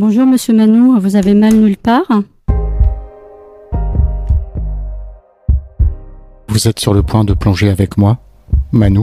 [0.00, 2.06] Bonjour Monsieur Manou, vous avez mal nulle part
[6.46, 8.18] Vous êtes sur le point de plonger avec moi,
[8.70, 9.02] Manou,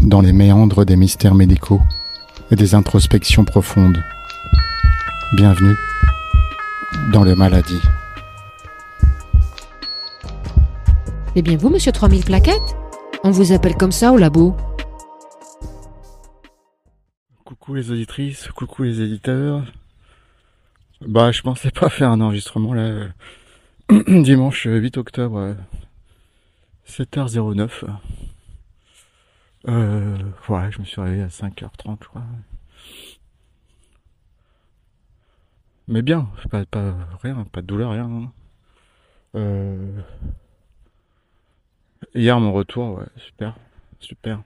[0.00, 1.80] dans les méandres des mystères médicaux
[2.50, 4.02] et des introspections profondes.
[5.36, 5.76] Bienvenue
[7.12, 7.80] dans le maladie.
[11.36, 12.76] C'est bien vous, monsieur 3000 plaquettes?
[13.22, 14.56] On vous appelle comme ça au labo
[17.44, 19.62] Coucou les auditrices, coucou les éditeurs.
[21.00, 22.82] Bah, je pensais pas faire un enregistrement là.
[22.82, 23.08] euh,
[24.22, 25.54] Dimanche 8 octobre, euh,
[26.86, 27.84] 7h09.
[29.68, 32.22] Euh, ouais, je me suis réveillé à 5h30, je crois.
[35.88, 38.04] Mais bien, pas, pas rien, pas de douleur, rien.
[38.10, 38.32] hein.
[39.36, 40.00] Euh,
[42.14, 43.54] hier, mon retour, ouais, super,
[44.00, 44.42] super.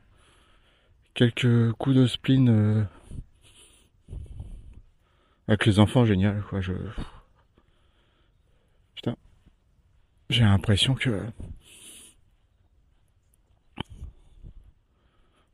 [1.14, 2.84] Quelques coups de spleen euh,
[5.48, 6.60] avec les enfants, génial, quoi.
[6.60, 6.74] Je...
[8.94, 9.16] Putain,
[10.30, 11.24] j'ai l'impression que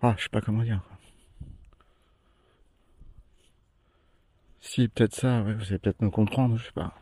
[0.03, 0.83] ah, je sais pas comment dire.
[4.61, 6.95] Si, peut-être ça, vous allez peut-être me comprendre, je sais pas.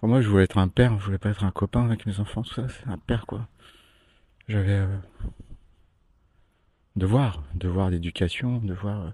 [0.00, 2.18] Pour moi, je voulais être un père, je voulais pas être un copain avec mes
[2.20, 3.46] enfants, tout ça, c'est un père, quoi.
[4.48, 4.98] J'avais euh,
[6.96, 9.10] devoir, devoir d'éducation, devoir euh,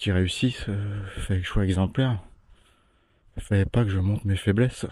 [0.00, 2.18] qu'ils réussissent, euh, fallait que je sois exemplaire.
[3.38, 4.86] Fallait pas que je montre mes faiblesses.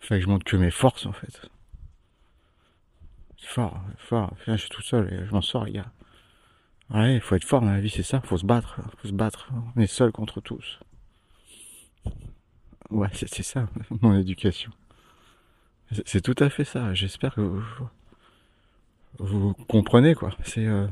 [0.00, 1.48] Fallait que je montre que mes forces, en fait.
[3.38, 4.36] C'est fort, fort.
[4.46, 5.90] Je suis tout seul et je m'en sors, les gars.
[6.90, 8.20] Ouais, il faut être fort dans la vie, c'est ça.
[8.20, 9.50] Faut se battre, faut se battre.
[9.74, 10.80] On est seul contre tous.
[12.90, 13.66] Ouais, c'est ça,
[14.02, 14.70] mon éducation.
[15.90, 16.92] C'est c'est tout à fait ça.
[16.92, 17.64] J'espère que vous,
[19.18, 20.36] vous comprenez, quoi.
[20.44, 20.66] C'est...
[20.66, 20.86] euh,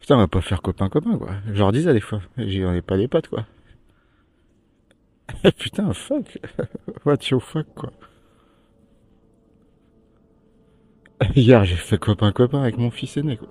[0.00, 1.30] Putain, on va pas faire copain-copain, quoi.
[1.46, 2.20] Je leur disais des fois.
[2.36, 3.46] J'en ai pas des potes, quoi.
[5.58, 6.38] Putain, fuck.
[7.04, 7.92] What your fuck, quoi.
[11.36, 13.48] Hier, j'ai fait copain-copain avec mon fils aîné, quoi.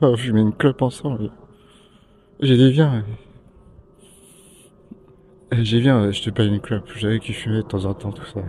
[0.00, 1.32] On fumait une clope ensemble.
[2.40, 3.04] J'ai dit, viens.
[5.52, 6.88] J'ai dit, viens, je te paye une clope.
[6.96, 8.40] J'avais qui fumait de temps en temps, tout ça.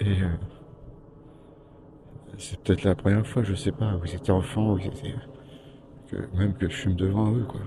[0.00, 0.28] Et euh,
[2.38, 5.14] c'est peut-être la première fois, je sais pas, étaient enfants, où ils étaient...
[6.10, 7.60] Que, même que je fume devant eux, quoi.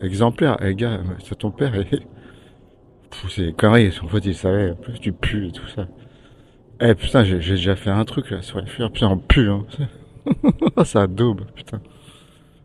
[0.00, 1.84] Exemplaire, eh gars, c'est ton père, et...
[1.84, 5.88] Pff, c'est conneries, en fait, il savait, en plus tu pues et tout ça.
[6.80, 9.66] Eh putain, j'ai déjà fait un truc là sur les fleurs, putain, on pue, hein.
[10.84, 11.80] ça daube, putain.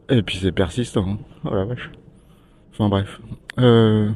[0.09, 1.17] Et puis c'est persistant, hein.
[1.45, 1.89] oh la vache.
[2.71, 3.19] Enfin bref.
[3.57, 4.11] Euh...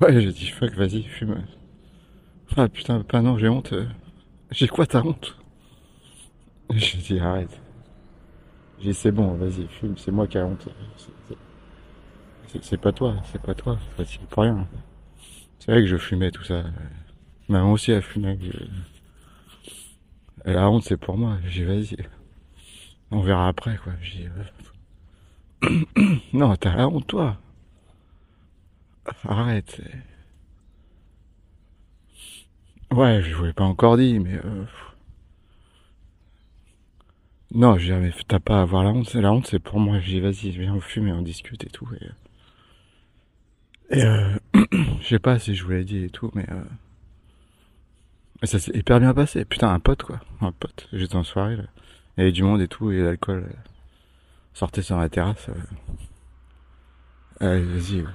[0.00, 1.42] Ouais, j'ai dit fuck, vas-y, fume.
[2.56, 3.72] Ah putain, pas non, j'ai honte.
[4.50, 5.38] J'ai quoi ta honte?
[6.74, 7.61] J'ai dit arrête.
[8.82, 10.68] J'ai dit c'est bon, vas-y, fume, c'est moi qui ai honte.
[12.62, 14.66] C'est- pas toi, c'est pas toi, c'est c'est pour rien.
[15.58, 16.64] C'est vrai que je fumais tout ça.
[17.48, 18.38] Maman aussi a fumé.
[20.44, 21.38] Et la honte c'est pour moi.
[21.46, 21.96] J'ai vas-y.
[23.10, 23.92] On verra après quoi.
[24.02, 24.28] J'ai
[26.32, 27.38] non, t'as la honte toi.
[29.28, 29.80] Arrête.
[32.92, 34.64] Ouais, je vous l'ai pas encore dit, mais euh,
[37.54, 38.12] non, jamais.
[38.28, 39.12] T'as pas à avoir la honte.
[39.14, 39.98] La honte c'est pour moi.
[40.00, 41.88] J'ai vas-y, viens on fume et on discute et tout.
[43.90, 44.36] Et, et euh,
[45.00, 46.62] je sais pas si je vous l'ai dit et tout, mais euh,
[48.40, 49.44] mais ça s'est hyper bien passé.
[49.44, 50.88] Putain, un pote quoi, un pote.
[50.92, 51.64] J'étais en soirée là.
[52.16, 53.52] Il y avait du monde et tout et l'alcool euh,
[54.54, 55.48] sortait sur la terrasse.
[55.48, 55.54] euh.
[57.40, 58.00] Allez, vas-y.
[58.02, 58.08] ouais.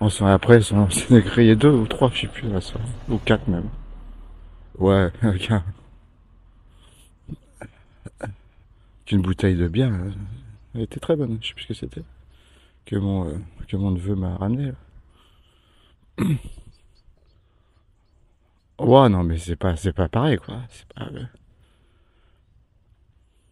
[0.00, 2.84] On s'en après, on s'en est créé deux ou trois, je sais plus la soirée,
[3.08, 3.68] ou quatre même.
[4.78, 5.62] Ouais, regarde.
[9.06, 10.10] Qu'une bouteille de bière, euh,
[10.74, 11.38] elle était très bonne.
[11.40, 12.02] Je sais plus ce que c'était.
[12.86, 14.72] Que mon euh, que mon neveu m'a ramené.
[16.18, 16.24] là.
[18.78, 20.60] Ouais, non, mais c'est pas, c'est pas pareil, quoi.
[20.70, 21.04] C'est pas.
[21.12, 21.24] euh,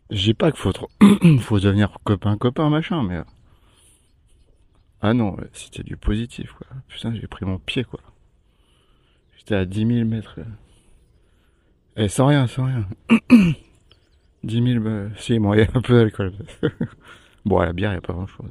[0.08, 0.88] Je dis pas qu'il faut trop,
[1.40, 3.17] faut devenir copain, copain, machin, mais.
[3.19, 3.25] euh,
[5.02, 6.67] Ah non, c'était du positif, quoi.
[6.88, 8.00] Putain, j'ai pris mon pied, quoi.
[9.37, 10.40] J'étais à 10 000 mètres.
[11.96, 12.88] Et sans rien, sans rien.
[14.44, 16.32] 10 000, bah, si, bon, il y a un peu d'alcool.
[17.44, 18.50] bon, à la bière, il n'y a pas grand chose.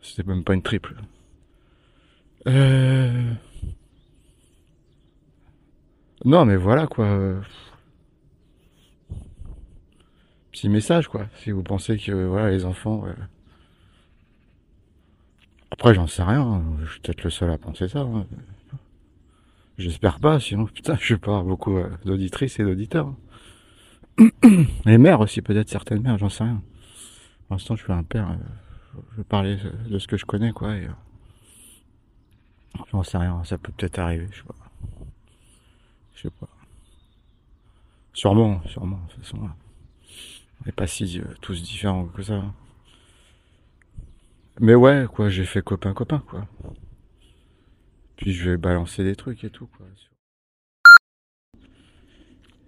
[0.00, 0.94] C'était même pas une triple.
[2.46, 3.32] Euh...
[6.24, 7.40] Non, mais voilà, quoi.
[10.52, 11.26] Petit message, quoi.
[11.42, 13.04] Si vous pensez que, voilà, les enfants...
[15.70, 16.40] Après, j'en sais rien.
[16.40, 16.62] hein.
[16.84, 18.00] Je suis peut-être le seul à penser ça.
[18.00, 18.26] hein.
[19.76, 23.12] J'espère pas, sinon, putain, je vais pas avoir beaucoup euh, d'auditrices et d'auditeurs.
[24.84, 26.62] Les mères aussi, peut-être certaines mères, j'en sais rien.
[27.46, 28.30] Pour l'instant, je suis un père.
[28.30, 29.58] euh, Je vais parler
[29.88, 30.68] de ce que je connais, quoi.
[30.70, 30.88] Euh,
[32.92, 33.42] j'en sais rien.
[33.44, 34.54] Ça peut peut-être arriver, je sais pas.
[36.14, 36.48] Je sais pas.
[38.14, 38.98] Sûrement, sûrement.
[39.08, 39.48] De toute façon, euh,
[40.62, 42.42] on n'est pas si euh, tous différents que ça.
[44.58, 46.46] Mais ouais, quoi, j'ai fait copain-copain, quoi.
[48.16, 49.86] Puis je vais balancer des trucs et tout, quoi.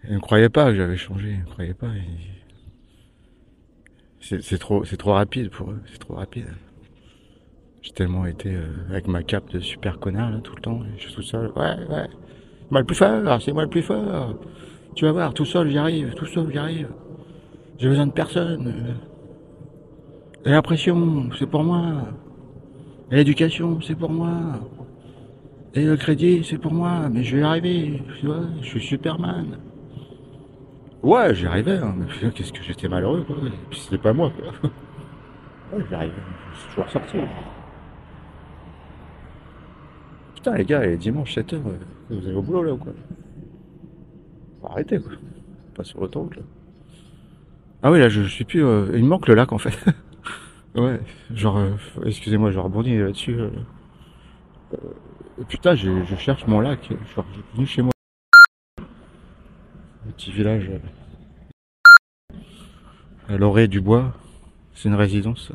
[0.09, 1.89] Ils ne croyaient pas que j'avais changé, ils ne croyaient pas.
[4.21, 6.47] C'est trop, trop rapide pour eux, c'est trop rapide.
[7.83, 11.03] J'ai tellement été euh, avec ma cape de super connard là tout le temps, je
[11.03, 11.51] suis tout seul.
[11.57, 12.09] Ouais, ouais.
[12.71, 14.35] Moi le plus fort, c'est moi le plus fort.
[14.95, 16.89] Tu vas voir, tout seul j'y arrive, tout seul j'y arrive.
[17.79, 18.97] J'ai besoin de personne.
[20.45, 22.09] Et la pression, c'est pour moi.
[23.11, 24.33] Et l'éducation, c'est pour moi.
[25.75, 27.09] Et le crédit, c'est pour moi.
[27.11, 28.03] Mais je vais y arriver.
[28.19, 29.59] Tu vois, je suis Superman.
[31.03, 33.37] Ouais, j'y arrivais, hein, mais qu'est-ce que j'étais malheureux, quoi.
[33.47, 34.71] Et puis c'était pas moi, quoi.
[35.73, 36.15] Ouais, j'y arrivais.
[36.55, 37.19] Je suis toujours ressorti.
[40.35, 41.59] Putain, les gars, il est dimanche 7h,
[42.11, 42.93] vous allez au boulot, là, ou quoi?
[44.61, 45.13] Faut arrêter, quoi.
[45.75, 46.43] Pas sur l'autoroute, là.
[47.83, 48.65] Ah oui, là, je, je suis plus...
[48.65, 49.77] euh, il me manque le lac, en fait.
[50.75, 51.01] ouais,
[51.35, 51.59] genre...
[51.59, 51.71] euh,
[52.07, 53.39] excusez-moi, je rebondis là-dessus.
[53.39, 53.51] euh.
[54.75, 56.81] Euh, putain, j'ai- je cherche mon lac.
[56.91, 57.23] Je suis
[57.55, 57.93] venu chez moi.
[60.17, 60.69] Petit village...
[60.71, 60.79] euh,
[63.29, 64.15] à l'orée du bois.
[64.75, 65.53] C'est une résidence.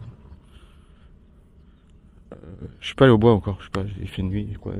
[2.33, 2.37] Euh,
[2.79, 4.73] je suis pas allé au bois encore, je sais pas, j'ai fait nuit, quoi.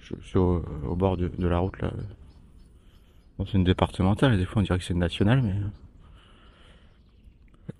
[0.00, 0.62] je, suis au,
[0.96, 1.92] bord de, la route, là.
[3.38, 5.54] Bon, c'est une départementale, des fois on dirait que c'est une nationale, mais...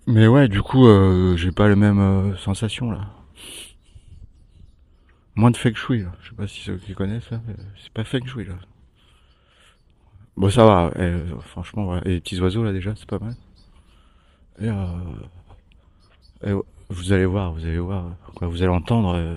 [0.05, 3.07] Mais ouais, du coup, euh, j'ai pas les mêmes euh, sensations, là.
[5.35, 6.05] Moins de feng shui.
[6.21, 8.55] Je sais pas si ceux qui connaissent, mais c'est pas feng shui, là.
[10.35, 12.01] Bon, ça va, euh, franchement, ouais.
[12.05, 13.35] Et les petits oiseaux, là, déjà, c'est pas mal.
[14.59, 14.85] Et, euh,
[16.45, 16.53] et
[16.89, 19.15] vous allez voir, vous allez voir, quoi, vous allez entendre.
[19.15, 19.35] euh,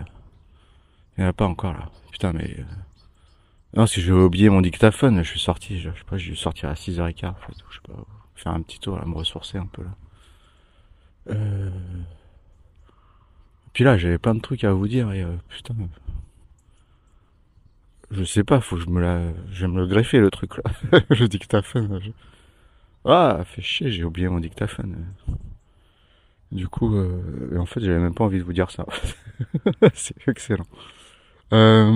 [1.16, 1.90] il n'y en a pas encore là.
[2.12, 2.56] Putain, mais.
[2.58, 2.64] euh,
[3.76, 6.66] Non, si j'ai oublié mon dictaphone, je suis sorti, je, sais pas, je suis sorti
[6.66, 7.94] à 6h15, en fait, je sais pas,
[8.34, 9.90] faire un petit tour, là, me ressourcer un peu là.
[11.30, 11.70] Euh...
[13.72, 15.74] Puis là, j'avais plein de trucs à vous dire et euh, putain.
[18.10, 19.20] Je sais pas, faut que je me la.
[19.50, 21.00] Je vais me le greffer le truc là.
[21.10, 22.00] le dictaphone.
[22.02, 22.10] je-
[23.04, 25.06] Ah, fait chier, j'ai oublié mon dictaphone.
[26.52, 28.86] Du coup, euh, en fait, j'avais même pas envie de vous dire ça.
[29.94, 30.66] c'est excellent.
[31.52, 31.90] Euh...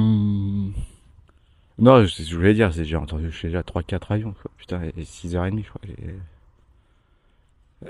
[1.79, 4.51] Non, que je voulais dire, c'est j'ai entendu, je suis déjà 3-4 avions, quoi.
[4.59, 5.81] Putain, et 6h30, je crois.
[5.89, 6.15] et-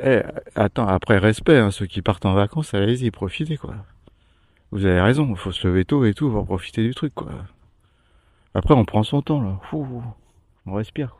[0.05, 0.23] Eh,
[0.55, 3.75] attends, après respect, hein, ceux qui partent en vacances, allez-y, profitez, quoi.
[4.73, 7.33] Vous avez raison, faut se lever tôt et tout pour profiter du truc, quoi.
[8.55, 9.61] Après, on prend son temps, là.
[10.67, 11.17] On respire.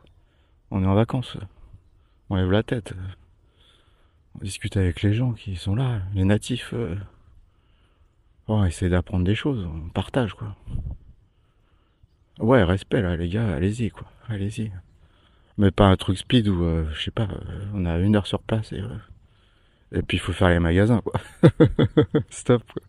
[0.69, 1.37] On est en vacances.
[2.29, 2.93] On lève la tête.
[4.35, 6.73] On discute avec les gens qui sont là, les natifs.
[6.73, 6.95] euh.
[8.47, 10.55] On essaie d'apprendre des choses, on partage, quoi.
[12.39, 14.07] Ouais, respect, là, les gars, allez-y, quoi.
[14.27, 14.71] Allez-y.
[15.57, 18.27] Mais pas un truc speed où, euh, je sais pas, euh, on a une heure
[18.27, 18.97] sur place et, euh,
[19.91, 21.19] et puis il faut faire les magasins, quoi.
[22.29, 22.81] Stop, quoi.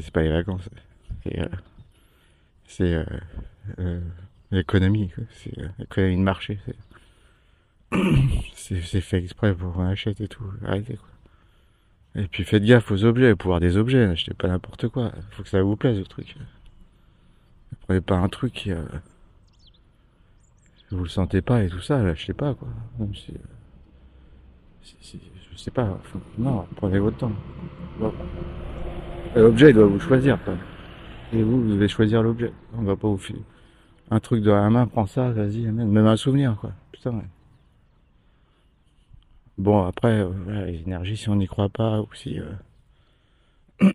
[0.00, 0.68] C'est pas les vacances.
[2.66, 3.04] C'est euh,
[3.78, 4.00] euh,
[4.50, 6.58] l'économie, euh, l'économie de marché.
[8.54, 10.44] C'est, fait exprès pour qu'on achète et tout.
[10.64, 11.08] Arrêtez, quoi.
[12.16, 15.12] Et puis faites gaffe aux objets, pour avoir des objets, n'achetez pas n'importe quoi.
[15.30, 16.36] Faut que ça vous plaise, le truc.
[17.82, 18.82] Prenez pas un truc qui, euh,
[20.90, 22.68] vous le sentez pas et tout ça, l'achetez pas, quoi.
[22.98, 23.34] Même euh,
[25.52, 26.00] je sais pas,
[26.38, 27.32] non, prenez votre temps.
[29.36, 30.38] L'objet, doit vous choisir.
[31.32, 32.52] Et vous, vous devez choisir l'objet.
[32.76, 33.42] On va pas vous filer
[34.12, 35.60] un truc dans la main, prends ça, vas-y.
[35.70, 36.72] Même un souvenir, quoi.
[36.90, 37.24] Putain, ouais.
[39.56, 42.50] Bon, après, euh, les énergies, si on n'y croit pas, ou si, euh,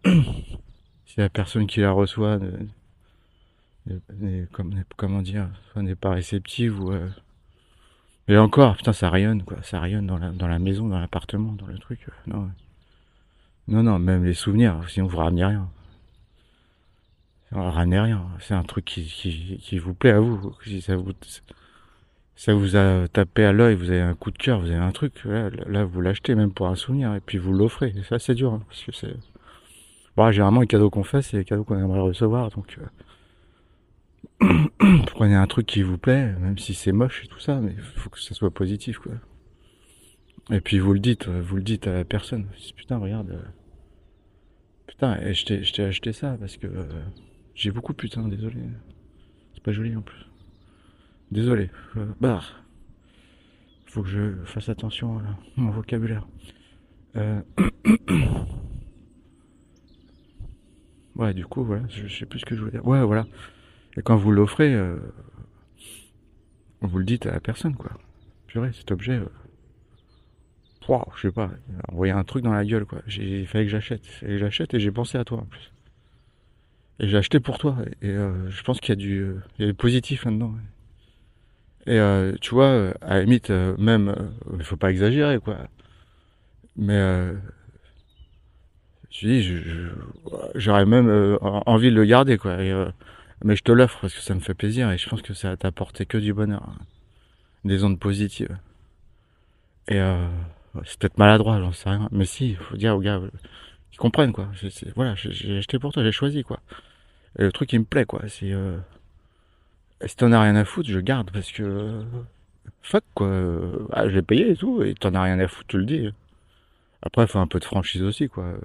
[1.05, 6.91] si la personne qui la reçoit ne- n'est- comme- comment dire, n'est pas réceptive ou,
[6.93, 7.09] euh,
[8.29, 9.57] et encore, putain, ça rayonne, quoi.
[9.63, 12.07] Ça rayonne dans la, dans la maison, dans l'appartement, dans le truc.
[12.07, 12.49] euh, Non,
[13.67, 15.69] non, non, même les souvenirs, sinon vous ramenez rien.
[17.55, 18.25] Ramenez rien.
[18.39, 20.55] C'est un truc qui, vous plaît à vous.
[20.65, 20.95] Si ça
[22.53, 25.23] vous, a tapé à l'œil, vous avez un coup de cœur, vous avez un truc,
[25.25, 27.93] là, vous l'achetez même pour un souvenir et puis vous l'offrez.
[28.09, 29.15] Ça, c'est dur, hein, parce que c'est.
[30.17, 32.77] Bon, généralement, les cadeaux qu'on fait, c'est les cadeaux qu'on aimerait recevoir, donc.
[34.41, 34.65] euh,
[35.07, 37.81] Prenez un truc qui vous plaît, même si c'est moche et tout ça, mais il
[37.99, 39.13] faut que ça soit positif, quoi.
[40.51, 42.47] Et puis vous le dites, vous le dites à la personne.
[42.75, 43.31] Putain, regarde.
[43.31, 43.41] euh,
[44.87, 46.85] Putain, et je t'ai acheté ça parce que euh,
[47.55, 48.57] j'ai beaucoup putain, désolé.
[49.53, 50.25] C'est pas joli en plus.
[51.31, 51.71] Désolé.
[51.97, 52.41] Euh, bah.
[53.85, 55.23] faut que je fasse attention à
[55.55, 56.27] mon vocabulaire.
[57.15, 57.41] Euh,
[61.15, 62.85] ouais, du coup, voilà, je sais plus ce que je voulais dire.
[62.85, 63.25] Ouais, voilà.
[63.97, 64.97] Et quand vous l'offrez, euh,
[66.81, 67.91] vous le dites à la personne, quoi.
[68.47, 69.29] Purée, cet objet, euh,
[70.89, 71.49] wow, je sais pas,
[71.87, 73.01] envoyer un truc dans la gueule, quoi.
[73.07, 74.03] Il fallait que j'achète.
[74.23, 75.71] Il j'achète et j'ai pensé à toi, en plus.
[76.99, 77.77] Et j'ai acheté pour toi.
[78.01, 80.53] Et euh, je pense qu'il y a du, il y a du positif là-dedans.
[81.87, 85.39] Et euh, tu vois, euh, à la limite, euh, même, euh, il faut pas exagérer,
[85.39, 85.57] quoi.
[86.77, 86.99] Mais
[89.11, 89.57] je dis,
[90.55, 92.57] j'aurais même envie de le garder, quoi.
[93.43, 95.51] Mais je te l'offre parce que ça me fait plaisir et je pense que ça
[95.51, 96.77] va t'apporter que du bonheur, hein.
[97.63, 98.57] des ondes positives.
[99.87, 100.01] Et
[100.83, 102.09] c'est peut-être maladroit, j'en sais rien.
[102.11, 103.21] Mais si, faut dire aux gars
[103.97, 104.49] comprennent, quoi.
[104.95, 106.59] Voilà, j'ai- acheté pour toi, j'ai choisi, quoi.
[107.39, 108.77] Et le truc qui me plaît, quoi, c'est euh,
[110.05, 112.03] si t'en as rien à foutre, je garde parce que euh,
[112.81, 113.27] fuck, quoi.
[113.27, 115.85] Euh, Ah, je l'ai payé et tout, et t'en as rien à foutre, tu le
[115.85, 116.09] dis.
[117.03, 118.55] Après, faut un peu de franchise aussi, quoi.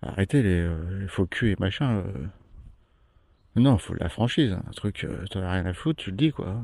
[0.00, 2.02] Arrêtez les, euh, faux culs et machin.
[3.56, 4.52] Non, faut de la franchise.
[4.52, 6.62] Un truc, t'en as rien à foutre, tu le dis, quoi.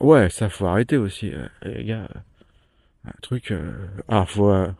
[0.00, 2.08] Ouais, ça, faut arrêter aussi, les gars.
[3.04, 3.50] Un truc.
[3.50, 3.72] euh,
[4.08, 4.70] Ah, faut, euh,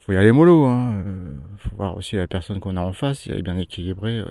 [0.00, 1.02] faut y aller mollo, hein.
[1.06, 4.22] euh, Faut voir aussi la personne qu'on a en face, si elle est bien équilibrée,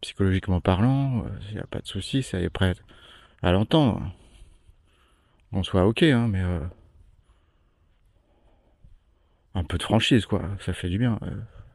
[0.00, 2.82] psychologiquement parlant, s'il n'y a pas de soucis, si elle est prête
[3.42, 4.12] à l'entendre.
[5.52, 6.60] On soit ok, hein, mais euh,
[9.54, 10.42] un peu de franchise, quoi.
[10.60, 11.18] Ça fait du bien.
[11.22, 11.30] euh,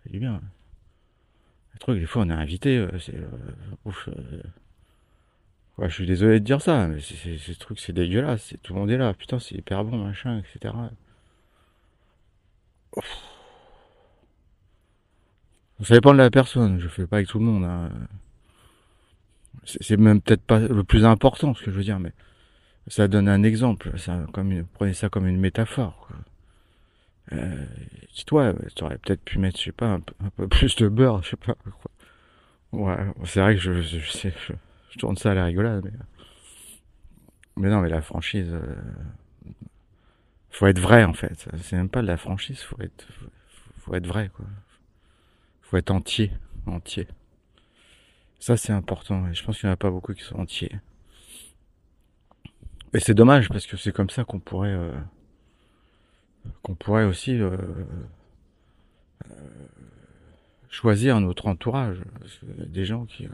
[0.09, 0.41] du bien.
[1.73, 3.15] Le truc, des fois, on est invité, c'est.
[3.85, 4.41] ouf, euh,
[5.77, 8.53] ouais, je suis désolé de dire ça, mais c'est, c'est, ce truc, c'est dégueulasse.
[8.63, 9.13] Tout le monde est là.
[9.13, 10.73] Putain, c'est hyper bon, machin, etc.
[15.83, 16.79] Ça dépend de la personne.
[16.79, 17.65] Je fais pas avec tout le monde.
[17.65, 17.89] hein.
[19.65, 22.13] C'est, même peut-être pas le plus important, ce que je veux dire, mais
[22.87, 23.97] ça donne un exemple.
[23.99, 26.07] Ça, comme une- prenez ça comme une métaphore.
[26.07, 26.17] Quoi.
[27.33, 27.65] Euh,
[28.13, 30.87] dis-toi, tu aurais peut-être pu mettre, je sais pas, un, peu- un peu plus de
[30.87, 31.91] beurre, je sais pas quoi.
[32.73, 34.53] Ouais, c'est vrai que je, je, je sais, je,
[34.91, 35.91] je tourne ça à la rigolade, mais
[37.57, 38.75] mais non, mais la franchise, euh,
[40.49, 41.47] faut être vrai en fait.
[41.61, 43.07] C'est même pas de la franchise, faut être,
[43.79, 44.45] faut, être vrai quoi.
[45.61, 46.31] Faut être entier,
[46.65, 47.07] entier.
[48.39, 50.75] Ça c'est important et je pense qu'il n'y en a pas beaucoup qui sont entiers.
[52.93, 54.91] Et c'est dommage parce que c'est comme ça qu'on pourrait euh,
[56.61, 57.55] qu'on pourrait aussi euh,
[59.29, 59.33] euh,
[60.69, 62.01] choisir notre entourage.
[62.43, 63.25] Des gens qui...
[63.25, 63.29] euh,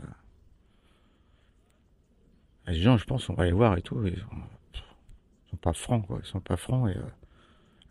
[2.68, 4.82] y a des gens, je pense, on va les voir et tout, ils sont,
[5.52, 6.20] sont pas francs, quoi.
[6.24, 6.98] Ils sont pas francs et,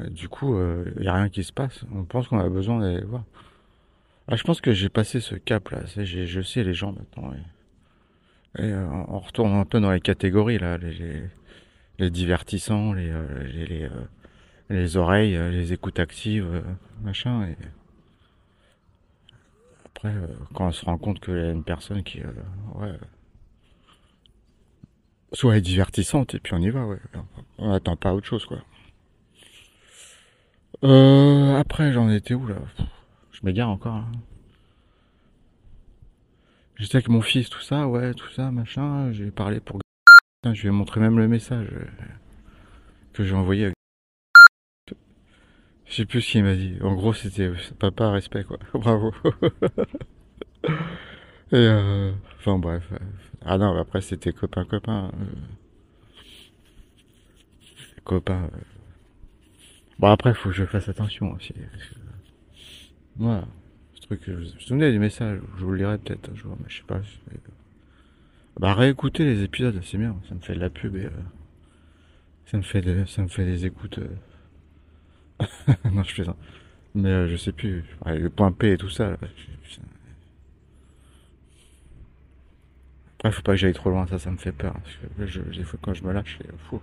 [0.02, 0.56] euh, du coup,
[0.96, 1.84] il n'y a rien qui se passe.
[1.94, 3.24] On pense qu'on a besoin d'aller les voir.
[4.28, 5.36] Ah, je pense que j'ai passé ce
[5.86, 7.32] c'est- j'ai- Je sais les gens maintenant.
[8.58, 10.78] Et, et, euh, on retourne un peu dans les catégories, là.
[10.78, 11.22] Les, les,
[11.98, 13.90] les divertissants, les, euh, les, les, euh,
[14.68, 16.62] les oreilles, euh, les écoutes actives, euh,
[17.02, 17.54] machin.
[19.86, 22.32] Après, euh, quand on se rend compte qu'il y a une personne qui, euh,
[22.74, 22.92] ouais,
[25.44, 26.98] est divertissante et puis on y va, ouais.
[27.58, 28.58] On n'attend pas autre chose, quoi.
[30.84, 32.56] Euh, après, j'en étais où là?
[33.32, 33.96] Je m'égare encore.
[33.96, 34.06] Là.
[36.76, 39.12] J'étais avec mon fils, tout ça, ouais, tout ça, machin.
[39.12, 39.78] J'ai parlé pour.
[40.44, 41.84] Je lui ai montré même le message euh,
[43.12, 43.66] que j'ai envoyé.
[43.66, 43.70] À...
[45.86, 46.76] Je sais plus ce qu'il m'a dit.
[46.82, 48.58] En gros, c'était euh, papa respect, quoi.
[48.74, 49.12] Bravo.
[51.52, 52.12] Et euh...
[52.38, 52.82] enfin bref.
[53.46, 55.10] Euh, Ah non, après c'était copain copain.
[55.14, 55.24] euh,
[58.04, 58.44] Copain.
[58.54, 58.58] euh.
[59.98, 61.52] Bon après faut que je fasse attention aussi.
[61.52, 61.60] que-
[63.16, 63.46] Voilà.
[63.94, 66.66] Ce truc, je je souvenais des messages, je vous le lirai peut-être un jour, mais
[66.68, 67.00] je sais pas.
[68.58, 71.10] Bah réécouter les épisodes, c'est bien, ça me fait de la pub et euh,
[72.46, 73.98] ça me fait de, ça me fait des écoutes.
[73.98, 74.08] euh.
[75.92, 76.36] non je plaisante.
[76.94, 77.84] Mais euh, je sais plus.
[78.06, 79.10] Le point P et tout ça.
[79.10, 79.80] Là, je-
[83.26, 84.72] Après faut pas que j'aille trop loin, ça ça me fait peur.
[84.74, 86.80] Parce que je, des fois quand je me lâche, c'est fou.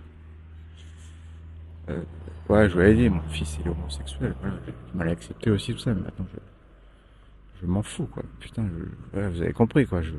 [1.88, 2.02] Euh,
[2.50, 4.56] ouais, je vous l'avais dit, mon fils il est homosexuel, voilà.
[4.92, 8.22] Il m'a accepté aussi tout ça, mais maintenant je, je m'en fous quoi.
[8.40, 10.02] Putain, je, vous avez compris quoi.
[10.02, 10.12] Je,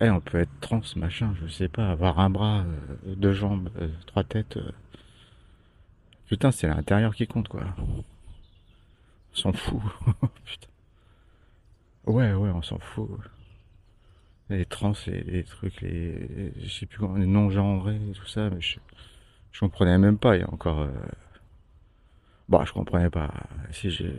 [0.00, 2.64] eh, on peut être trans, machin, je sais pas, avoir un bras,
[3.06, 4.58] euh, deux jambes, euh, trois têtes.
[6.26, 7.62] Putain, c'est l'intérieur qui compte quoi.
[7.78, 9.80] On s'en fout.
[12.06, 13.08] Ouais, ouais, on s'en fout.
[14.48, 18.60] Les trans, les, les trucs, les, je sais plus comment, les non-genrés, tout ça, mais
[18.60, 18.78] je,
[19.52, 20.92] je comprenais même pas, il y a encore, euh...
[22.48, 23.32] bon, je comprenais pas,
[23.72, 24.14] si j'ai,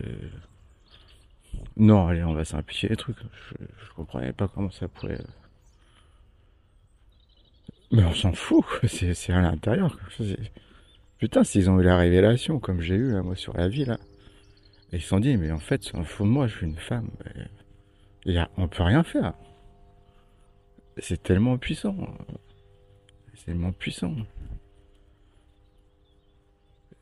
[1.78, 5.20] non, allez, on va simplifier les trucs, je, je comprenais pas comment ça pourrait,
[7.92, 9.98] Mais on s'en fout, c'est, à l'intérieur.
[11.20, 13.98] Putain, s'ils ont eu la révélation, comme j'ai eu là, moi, sur la vie, là.
[14.92, 16.78] Et ils se sont dit, mais en fait, au fond de moi, je suis une
[16.78, 17.10] femme.
[18.26, 19.34] Et a, on peut rien faire.
[21.00, 21.96] C'est tellement puissant.
[23.34, 24.14] C'est tellement puissant.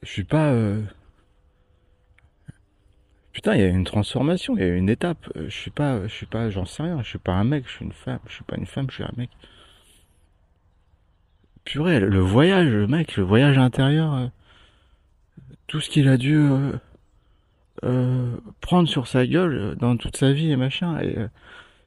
[0.04, 0.52] Je suis pas.
[0.52, 0.82] Euh,
[3.32, 5.32] putain, il y a une transformation, il y a une étape.
[5.36, 7.02] Je suis pas, je suis pas, j'en sais rien.
[7.02, 8.20] Je suis pas un mec, je suis une femme.
[8.28, 9.30] Je suis pas une femme, je suis un mec
[11.66, 14.28] purée, le voyage, le mec, le voyage intérieur, euh,
[15.68, 16.72] tout ce qu'il a dû euh,
[17.84, 21.18] euh, prendre sur sa gueule dans toute sa vie et machin, et,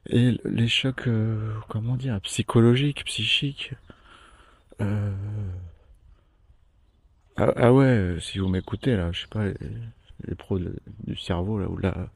[0.07, 1.07] et les chocs,
[1.67, 3.73] comment dire, psychologiques, psychiques.
[7.39, 11.69] Ah, ah, ouais, si vous m'écoutez là, je sais pas, les, pros du cerveau là
[11.69, 12.09] ou là,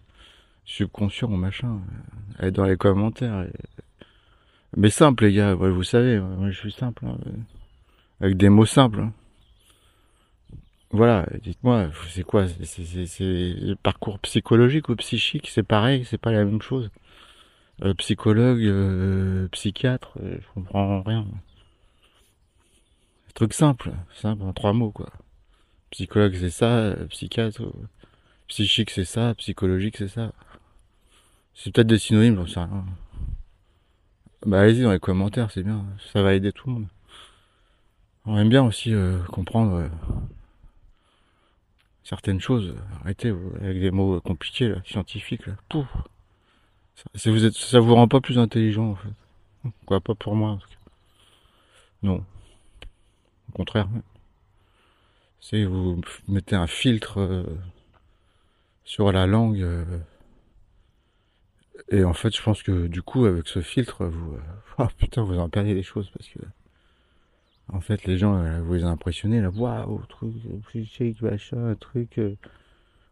[0.66, 1.80] subconscient ou machin,
[2.40, 3.48] allez dans les commentaires.
[4.76, 7.18] Mais simple, les gars, vous savez, moi je suis simple, hein,
[8.20, 9.00] avec des mots simples.
[9.00, 9.14] Hein.
[10.92, 16.62] Voilà, dites-moi, c'est quoi C'est parcours psychologique ou psychique C'est pareil, c'est pas la même
[16.62, 16.92] chose?
[17.84, 21.26] Euh, psychologue, euh, psychiatre, euh, je comprends rien.
[23.34, 25.10] Truc simple, simple en trois mots quoi.
[25.90, 27.62] Psychologue c'est ça, psychiatre,
[28.48, 30.32] psychique c'est ça, psychologique c'est ça.
[31.56, 32.86] C'est peut-être des synonymes, j'en sais rien.
[34.46, 36.88] Bah allez-y dans les commentaires, c'est bien, ça va aider tout le monde.
[38.26, 38.94] On aime bien aussi
[39.30, 39.90] comprendre
[42.04, 42.76] certaines choses.
[43.02, 45.48] Arrêtez avec des mots compliqués, scientifiques.
[45.48, 45.56] Là.
[45.68, 45.88] Pouf.
[47.16, 47.32] Ça,
[47.80, 49.72] vous vous rend pas plus intelligent en fait.
[49.86, 50.60] Quoi, pas pour moi.
[52.02, 52.24] Non.
[53.50, 53.88] Au contraire.
[55.40, 57.44] C'est vous mettez un filtre euh,
[58.86, 59.66] sur la langue.
[61.90, 64.38] et en fait, je pense que du coup, avec ce filtre, vous,
[64.78, 66.40] oh, putain, vous en perdez des choses parce que
[67.72, 70.34] en fait, les gens, euh, vous les impressionnez, là, waouh, truc,
[70.68, 72.36] psychique, machin, truc, euh,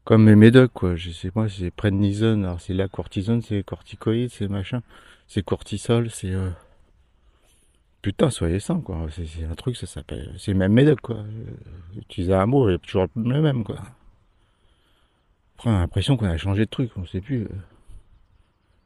[0.04, 0.96] comme mes médocs, quoi.
[0.96, 4.82] Je sais pas, c'est prednisone, alors c'est la cortisone, c'est corticoïde, c'est machin,
[5.28, 6.50] c'est cortisol, c'est, euh...
[8.02, 9.08] putain, soyez sains, quoi.
[9.12, 11.24] C'est un truc, ça s'appelle, c'est même médoc, quoi.
[11.98, 13.78] Utiliser un mot, il toujours le même, quoi.
[15.56, 17.44] Après, on a l'impression qu'on a changé de truc, on sait plus.
[17.44, 17.50] Euh.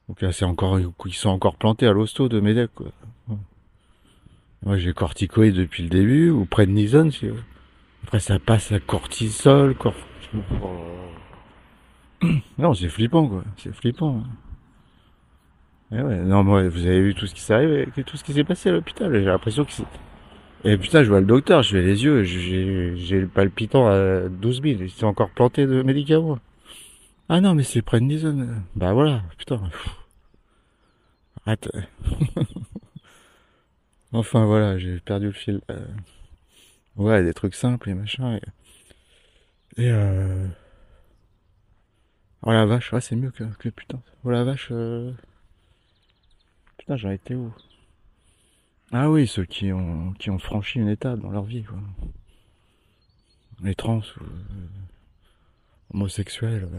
[0.09, 2.87] Donc là, c'est encore, ils sont encore plantés à l'hosto de médoc, quoi.
[4.63, 7.27] Moi, j'ai corticoïde depuis le début, ou prednisone, si
[8.03, 9.93] Après, ça passe à cortisol, cor...
[12.57, 13.43] Non, c'est flippant, quoi.
[13.57, 14.23] C'est flippant.
[15.91, 18.43] Eh ouais, non, moi, vous avez vu tout ce qui s'est tout ce qui s'est
[18.43, 19.13] passé à l'hôpital.
[19.13, 19.85] J'ai l'impression que c'est...
[20.63, 24.61] Et putain, je vois le docteur, je vais les yeux, j'ai le palpitant à 12
[24.63, 24.81] 000.
[24.81, 26.39] Il s'est encore planté de médicaments.
[27.29, 28.63] Ah non, mais c'est prednisone.
[28.75, 29.61] Bah voilà, putain.
[31.45, 31.69] Attends.
[34.13, 35.61] Enfin voilà, j'ai perdu le fil.
[35.69, 35.85] Euh,
[36.95, 38.39] ouais, des trucs simples et machin.
[39.79, 40.47] Euh...
[42.43, 44.01] Oh la vache, ouais, c'est mieux que, que putain.
[44.23, 44.69] Oh la vache.
[44.71, 45.11] Euh...
[46.77, 47.53] Putain, j'en étais où?
[48.91, 51.79] Ah oui, ceux qui ont qui ont franchi une étape dans leur vie, quoi.
[53.61, 54.67] Les trans ou euh,
[55.93, 56.69] homosexuels.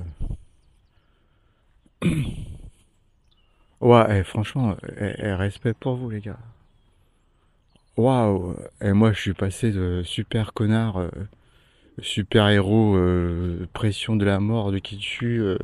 [2.02, 2.08] Euh.
[3.80, 6.38] ouais, eh, franchement, eh, eh, respect pour vous les gars.
[7.96, 10.98] Waouh Et moi, je suis passé de super connard,
[11.98, 15.58] euh, super héros, euh, pression de la mort, de qui tue, euh,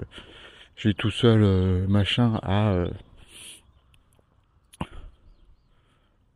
[0.77, 2.87] j'ai tout seul, machin, à...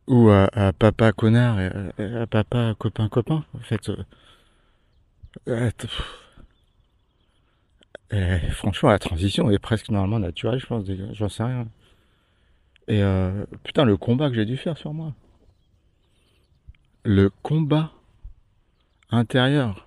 [0.07, 1.71] ou à, papa connard, et,
[2.15, 3.91] à papa copain copain, en fait.
[8.51, 11.67] franchement, la transition est presque normalement naturelle, je pense, j'en sais rien.
[12.87, 13.01] Et
[13.63, 15.13] putain, le combat que j'ai dû faire sur moi
[17.07, 17.93] le combat
[19.11, 19.86] intérieur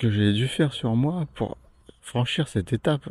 [0.00, 1.58] que j'ai dû faire sur moi pour
[2.00, 3.08] franchir cette étape.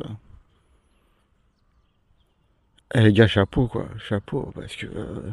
[2.92, 5.30] Eh les gars, chapeau quoi, chapeau, parce que euh,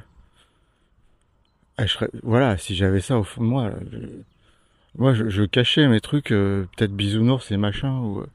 [1.80, 1.86] eh,
[2.22, 3.72] voilà, si j'avais ça au fond de moi,
[4.96, 8.28] moi je, cachais mes trucs, euh, peut-être bisounours et machin, ou euh,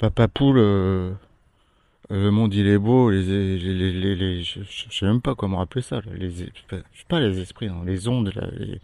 [0.00, 5.36] papa poule, le monde il est beau, les, les, les, les, je, sais même pas
[5.36, 8.80] comment rappeler ça, les, je sais pas les esprits, non, les ondes, là, les,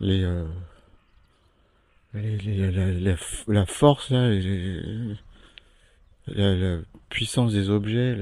[0.00, 0.44] les,
[2.14, 3.16] euh,
[3.48, 4.10] la, force,
[6.26, 8.16] la, puissance des objets,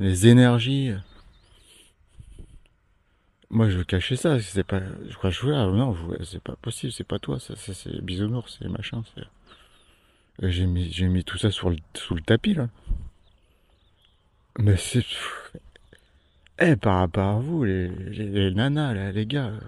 [0.00, 0.92] les énergies.
[3.50, 6.92] Moi, je veux cacher ça, c'est pas, je crois que je non, c'est pas possible,
[6.92, 9.22] c'est pas toi, ça, ça c'est bisounours, c'est machin, c'est,
[10.50, 12.68] j'ai mis, j'ai mis tout ça sur le, sous le tapis, là.
[14.58, 15.04] Mais c'est.
[16.58, 19.60] Eh, par rapport à vous, les, les, nanas, là, les gars, euh,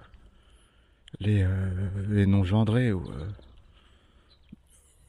[1.21, 1.71] les, euh,
[2.09, 3.03] les non-gendrés, ou.
[3.12, 3.29] euh,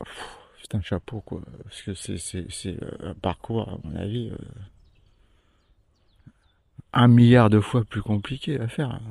[0.03, 1.41] pff, Putain, chapeau, quoi.
[1.63, 4.38] Parce que c'est, c'est, c'est euh, un parcours, à mon avis, euh,
[6.93, 8.91] un milliard de fois plus compliqué à faire.
[8.91, 9.01] hein.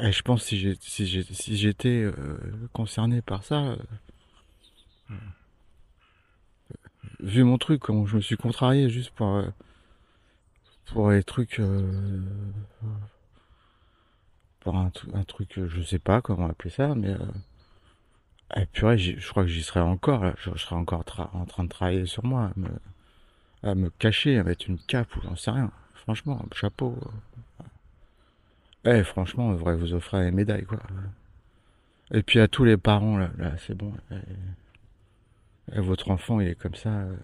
[0.00, 2.12] Et je pense si j'ai, si si j'étais euh,
[2.72, 3.76] concerné par ça,
[7.20, 9.42] vu mon truc, comment je me suis contrarié juste pour,
[10.86, 11.60] pour les trucs,
[14.68, 17.14] euh, un, tru- un truc, euh, je sais pas comment appeler ça, mais
[18.56, 20.34] euh, purée, j'y- je crois que j'y serais encore, là.
[20.38, 22.50] Je, serais encore en train de travailler sur moi,
[23.62, 25.70] à me, cacher, à mettre une cape ou j'en sais rien.
[25.94, 26.96] Franchement, chapeau.
[28.84, 30.80] Eh, franchement, on devrait vous offrir les médailles, quoi.
[32.12, 33.92] Et puis à tous les parents, là, là c'est bon.
[35.68, 36.90] Votre enfant, il est comme ça.
[36.90, 37.16] euh.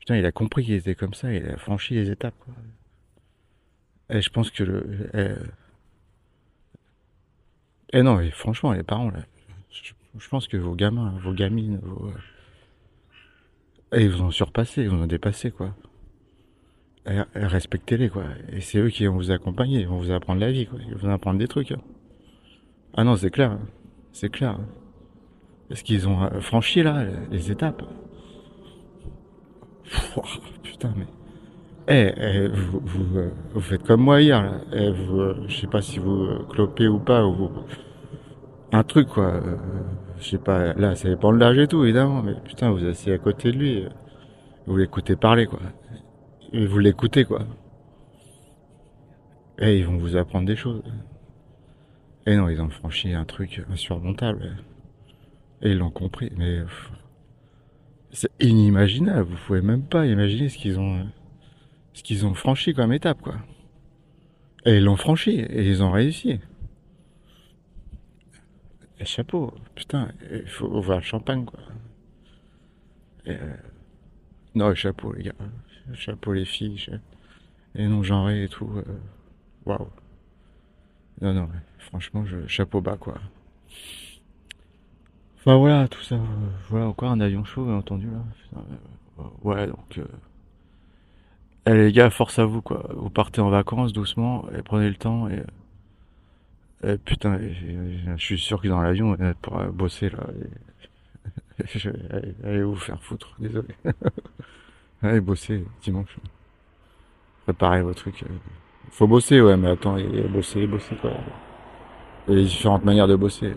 [0.00, 2.54] Putain, il a compris qu'il était comme ça, il a franchi les étapes, quoi.
[4.10, 5.10] Et je pense que le.
[5.14, 5.34] Eh,
[7.92, 9.20] eh non, franchement, les parents, là,
[9.70, 12.10] je, pense que vos gamins, vos gamines, vos.
[13.92, 15.74] eh, ils vous ont surpassé, ils vous ont dépassé, quoi.
[17.06, 18.24] Eh, eh, Respectez-les, quoi.
[18.52, 20.78] Et c'est eux qui vont vous accompagner, ils vont vous apprendre la vie, quoi.
[20.86, 21.72] Ils vont vous apprendre des trucs.
[21.72, 21.80] hein.
[22.94, 23.52] Ah non, c'est clair.
[23.52, 23.60] hein.
[24.12, 24.52] C'est clair.
[24.52, 24.66] hein.
[25.70, 27.82] Est-ce qu'ils ont euh, franchi, là, les étapes?
[30.62, 31.06] Putain, mais.
[31.90, 34.60] Eh, eh, vous, vous, euh, vous faites comme moi hier, là.
[34.72, 37.50] Eh, vous, euh, je sais pas si vous euh, clopez ou pas, ou vous-
[38.72, 39.40] un truc, quoi.
[40.20, 43.14] je sais pas, là, ça dépend de l'âge et tout, évidemment, mais putain, vous asseyez
[43.14, 43.84] à côté de lui,
[44.66, 45.60] vous l'écoutez parler, quoi.
[46.52, 47.40] Vous l'écoutez, quoi.
[49.58, 50.82] Et ils vont vous apprendre des choses.
[52.26, 54.56] Et non, ils ont franchi un truc insurmontable.
[55.62, 56.60] Et ils l'ont compris, mais
[58.10, 59.28] c'est inimaginable.
[59.30, 61.06] Vous pouvez même pas imaginer ce qu'ils ont,
[61.98, 63.34] ce qu'ils ont franchi comme étape, quoi.
[64.64, 66.38] Et ils l'ont franchi, et ils ont réussi.
[69.00, 71.60] Et chapeau, putain, il faut ouvrir le champagne, quoi.
[73.26, 73.54] Et, euh,
[74.54, 75.32] non, chapeau, les gars.
[75.94, 76.78] Chapeau, les filles.
[76.78, 76.92] cha-
[77.74, 78.70] Les non-genrés et tout.
[78.76, 78.82] euh,
[79.66, 79.88] Waouh.
[81.20, 83.18] Non, non, franchement, je, chapeau bas, quoi.
[85.38, 86.14] Enfin, voilà, tout ça.
[86.16, 86.18] euh,
[86.70, 88.22] voilà, encore un avion chaud, bien entendu, là.
[88.42, 88.64] Putain,
[89.18, 89.98] euh, ouais, donc.
[89.98, 90.04] euh,
[91.68, 92.86] eh, les gars, force à vous, quoi.
[92.94, 95.42] Vous partez en vacances doucement, et prenez le temps, et.
[96.84, 100.18] et putain, et- et- je suis sûr que dans l'avion, on pourra bosser, là.
[101.58, 101.64] et-
[102.12, 103.68] allez, allez vous faire foutre, désolé.
[105.02, 106.16] allez bosser dimanche.
[107.44, 108.22] Préparez vos trucs.
[108.24, 108.26] euh.
[108.90, 111.12] Faut bosser, ouais, mais attends, et, et bosser, bosser, quoi.
[112.28, 113.54] Y a différentes manières de bosser.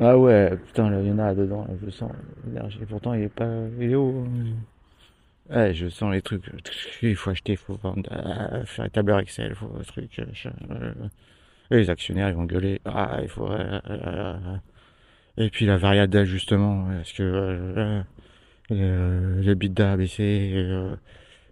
[0.00, 2.10] Ah ouais, putain, il y en a dedans, je sens
[2.46, 2.80] l'énergie.
[2.88, 3.48] Pourtant, il est pas,
[3.80, 4.24] il est haut.
[4.26, 4.54] hein.
[5.52, 6.44] Ouais, je sens les trucs.
[7.02, 10.18] Il faut acheter, il faut vendre, ah, faire un tableur Excel, il faut truc.
[10.18, 10.24] euh,
[10.70, 10.94] euh.
[11.70, 12.80] Et les actionnaires, ils vont gueuler.
[12.84, 13.48] Ah, il faut.
[13.50, 14.36] euh, euh,
[15.38, 18.02] Et puis la variable d'ajustement, est-ce que euh,
[18.72, 20.96] euh, les bidas a baissé et, euh,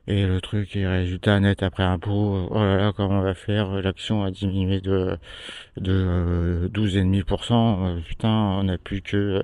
[0.08, 2.48] et le truc est résultat net après impôt.
[2.50, 5.18] Oh là là, comment on va faire L'action a diminué de
[5.78, 7.98] de euh, 12,5%.
[7.98, 9.42] Euh, putain, on n'a plus que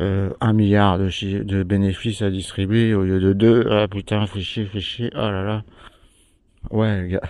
[0.00, 3.66] euh, 1 milliard de, de bénéfices à distribuer au lieu de 2.
[3.70, 5.10] Ah putain, fait chier, fait chier.
[5.14, 5.64] Oh là là.
[6.70, 7.22] Ouais, les gars.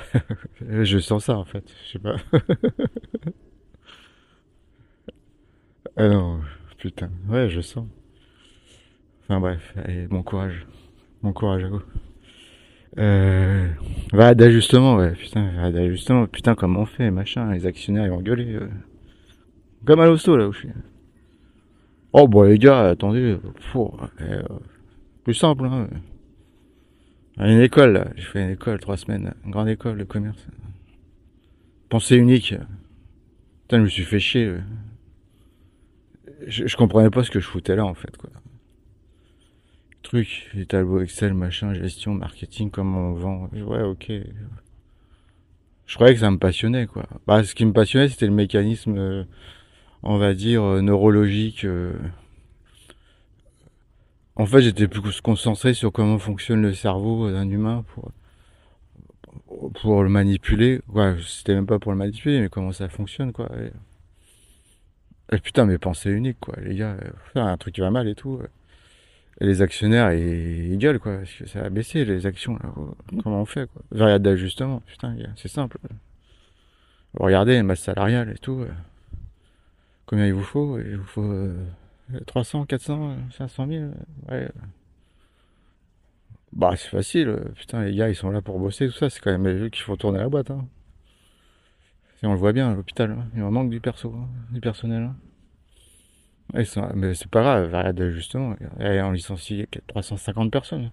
[0.84, 1.64] Je sens ça en fait.
[1.86, 2.16] Je sais pas.
[5.96, 6.40] ah non,
[6.78, 7.10] putain.
[7.28, 7.86] Ouais, je sens.
[9.22, 10.66] Enfin bref, allez, bon courage.
[11.22, 11.82] Bon courage à vous.
[12.98, 13.68] Euh,
[14.12, 18.68] d'ajustement, ouais, putain, d'ajustement, putain, comment on fait, machin, les actionnaires, ils vont gueuler, euh.
[19.84, 20.68] Comme à l'hosto, là où je suis.
[22.14, 24.42] Oh, bon, les gars, attendez, pfou, euh,
[25.24, 25.88] plus simple, hein.
[27.36, 30.46] Une école, j'ai fait une école, trois semaines, une grande école de commerce.
[31.90, 32.54] Pensée unique.
[33.62, 34.54] Putain, je me suis fait chier,
[36.46, 38.30] je, je comprenais pas ce que je foutais là, en fait, quoi
[40.04, 43.48] truc, les tableaux Excel, machin, gestion, marketing, comment on vend.
[43.52, 44.12] Ouais, ok.
[45.86, 47.04] Je croyais que ça me passionnait, quoi.
[47.26, 49.24] Bah, ce qui me passionnait, c'était le mécanisme, euh,
[50.04, 51.64] on va dire, euh, neurologique.
[51.64, 51.92] euh.
[54.36, 58.10] En fait, j'étais plus concentré sur comment fonctionne le cerveau d'un humain pour,
[59.80, 60.80] pour le manipuler.
[60.88, 63.48] Ouais, c'était même pas pour le manipuler, mais comment ça fonctionne, quoi.
[63.58, 66.56] Et, et putain, mes pensées uniques, quoi.
[66.60, 66.96] Les gars,
[67.34, 68.40] un truc qui va mal et tout.
[69.40, 72.72] Et les actionnaires, ils, ils gueulent, quoi, parce que ça a baissé, les actions, là.
[73.22, 75.78] Comment on fait, quoi Variable d'ajustement, putain, c'est simple.
[77.14, 78.64] Regardez, masse salariale et tout.
[80.06, 80.78] Combien il vous faut?
[80.78, 81.56] Il vous faut euh,
[82.26, 83.90] 300, 400, euh, 500 000
[84.28, 84.48] Ouais.
[86.52, 87.28] Bah, c'est facile.
[87.28, 89.10] euh, Putain, les gars, ils sont là pour bosser, tout ça.
[89.10, 90.50] C'est quand même eux qui font tourner la boîte.
[90.50, 90.66] Hein.
[92.22, 93.10] Et on le voit bien à l'hôpital.
[93.12, 93.26] hein.
[93.36, 95.10] Il en manque du perso, hein, du personnel.
[96.52, 96.64] Mais
[97.14, 97.66] c'est pas grave.
[97.66, 100.90] Regarde, justement, on licencie 350 personnes.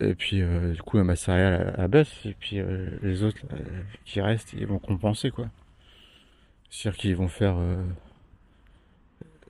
[0.00, 2.12] Et puis, euh, du coup, masse salariale baisse.
[2.24, 5.48] Et puis, euh, les autres euh, qui restent, ils vont compenser, quoi.
[6.74, 7.54] C'est-à-dire qu'ils vont faire...
[7.56, 7.76] euh,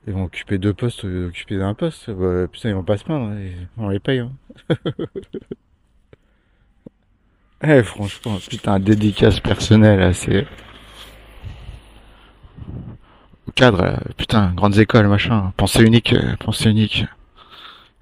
[0.05, 2.11] ils vont occuper deux postes au lieu d'occuper un poste.
[2.11, 3.31] Bah, putain, ils vont pas se plaindre.
[3.31, 4.19] hein, On les paye.
[4.19, 4.31] Hein.
[7.63, 10.45] Eh, franchement, putain, dédicace personnelle, là, c'est...
[13.47, 17.05] Au cadre, là, putain, grandes écoles, machin, pensée unique, euh, pensée unique.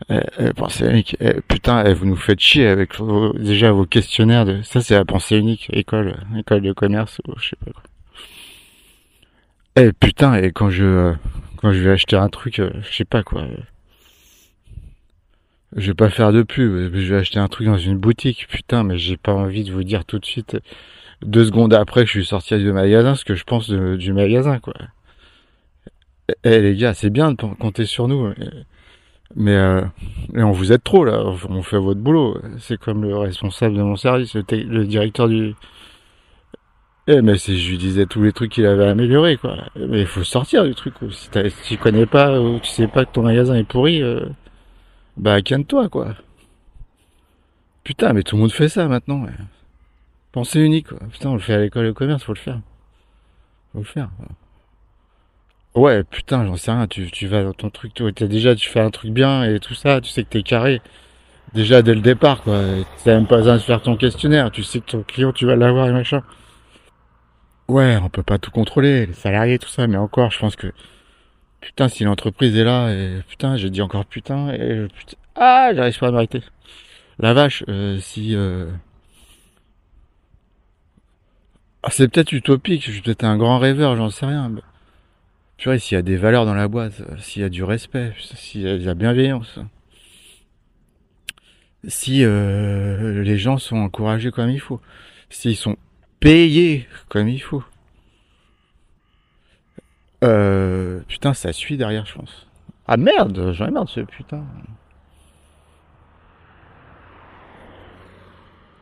[0.10, 1.16] Eh, eh, pensée unique.
[1.22, 2.94] Eh, putain, eh, vous nous faites chier avec
[3.36, 4.62] déjà vos questionnaires de...
[4.64, 7.84] Ça, c'est la pensée unique, école, école de commerce, ou je sais pas quoi.
[9.76, 10.84] Eh, putain, et quand je...
[10.86, 11.14] euh,
[11.58, 13.46] quand je vais acheter un truc, euh, je sais pas quoi...
[15.76, 18.84] je vais pas faire de pub, je vais acheter un truc dans une boutique, putain,
[18.84, 20.58] mais j'ai pas envie de vous dire tout de suite,
[21.24, 24.60] deux secondes après que je suis sorti du magasin, ce que je pense du magasin,
[24.60, 24.74] quoi.
[26.30, 28.36] Eh eh, les gars, c'est bien de compter sur nous, mais,
[29.36, 29.82] mais, euh,
[30.36, 32.40] on vous aide trop là, on fait votre boulot.
[32.60, 35.56] C'est comme le responsable de mon service, le, le directeur du...
[37.08, 39.58] Eh mais c'est, je lui disais tous les trucs qu'il avait améliorés, quoi.
[39.76, 41.10] Mais il faut sortir du truc, quoi.
[41.12, 41.30] Si,
[41.64, 44.26] si tu connais pas ou tu sais pas que ton magasin est pourri, euh,
[45.18, 46.16] bah calme-toi, quoi.
[47.84, 49.24] Putain, mais tout le monde fait ça maintenant.
[49.26, 49.32] ouais.
[50.32, 51.00] Pensée unique, quoi.
[51.12, 52.60] Putain, on le fait à l'école de commerce, faut le faire.
[53.74, 54.10] Faut le faire.
[55.76, 56.88] Ouais, putain, j'en sais rien.
[56.88, 59.60] Tu, tu vas dans ton truc, tu t'as déjà, tu fais un truc bien et
[59.60, 60.00] tout ça.
[60.02, 60.82] Tu sais que t'es carré.
[61.54, 62.62] Déjà dès le départ, quoi.
[63.04, 64.52] T'as même pas besoin de faire ton questionnaire.
[64.52, 66.24] Tu sais que ton client, tu vas l'avoir et machin.
[67.74, 69.88] Ouais, on peut pas tout contrôler, les salariés, tout ça.
[69.88, 70.72] Mais encore, je pense que
[71.60, 75.98] putain, si l'entreprise est là et putain, j'ai dit encore putain et putain, ah, j'arrive
[75.98, 76.44] pas à m'arrêter.
[77.18, 78.68] La vache, euh, si euh,
[81.82, 84.50] ah, c'est peut-être utopique, je suis peut-être un grand rêveur, j'en sais rien.
[84.50, 84.62] Mais...
[85.58, 88.14] Purée, s'il y a des valeurs dans la boîte, euh, s'il y a du respect,
[88.36, 89.58] s'il y a de la bienveillance,
[91.88, 94.80] si euh, les gens sont encouragés comme il faut,
[95.32, 95.76] s'ils sont
[96.24, 97.64] payés comme il faut.
[100.24, 102.48] Euh, putain, ça suit derrière, je pense.
[102.88, 104.44] Ah merde, j'en ai marre de ce putain.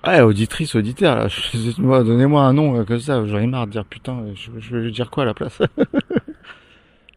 [0.03, 1.27] Ah, auditrice, auditeur, là,
[2.03, 4.83] donnez-moi un nom euh, comme ça, j'en ai marre de dire putain, je, je vais
[4.83, 5.61] lui dire quoi à la place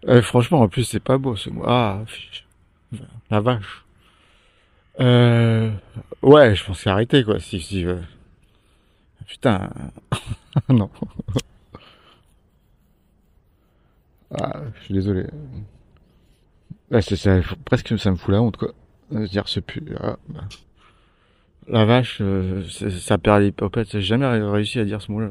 [0.07, 1.65] Euh, Franchement, en plus, c'est pas beau ce mot.
[1.67, 2.03] Ah,
[3.31, 3.85] la vache.
[5.01, 5.71] Euh,
[6.21, 7.97] ouais, je pense qu'il arrêter quoi, si, si, euh,
[9.27, 9.71] putain,
[10.69, 10.91] non.
[14.37, 15.27] Ah, je suis désolé.
[16.91, 18.73] Là, c'est ça, faut- presque ça me fout la honte quoi.
[19.11, 19.83] De dire ce pu.
[20.01, 20.45] ah, bah.
[21.69, 23.89] La vache, euh, c'est- ça perd l'hypopète.
[23.93, 25.31] J'ai jamais réussi à dire ce mot-là.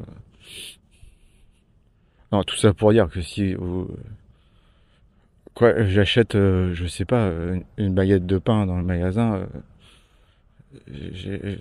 [2.32, 3.88] Non, tout ça pour dire que si vous...
[5.54, 7.32] Quoi, j'achète, euh, je sais pas,
[7.78, 9.36] une baguette de pain dans le magasin.
[9.36, 9.46] euh,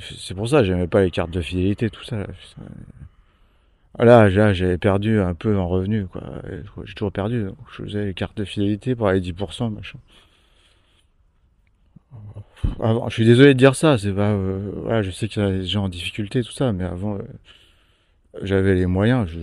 [0.01, 2.17] c'est pour ça, j'aimais pas les cartes de fidélité, tout ça.
[2.19, 2.63] Là, Putain.
[3.99, 6.23] Là, là, j'avais perdu un peu en revenu, quoi.
[6.85, 7.45] J'ai toujours perdu.
[7.45, 9.99] donc je faisais les cartes de fidélité pour aller 10%, machin.
[13.09, 15.67] Je suis désolé de dire ça, c'est pas, euh, je sais qu'il y a des
[15.67, 17.23] gens en difficulté, tout ça, mais avant, euh,
[18.43, 19.39] j'avais les moyens, je,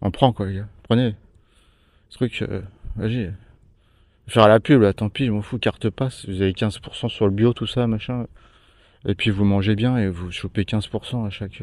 [0.00, 0.66] On prend quoi les gars.
[0.84, 1.14] Prenez.
[2.08, 2.62] Ce truc, euh,
[2.96, 3.32] vas-y.
[4.26, 7.26] Faire la pub là, tant pis, je m'en fous, carte passe, vous avez 15% sur
[7.26, 8.26] le bio, tout ça, machin.
[9.06, 11.62] Et puis vous mangez bien et vous chopez 15% à chaque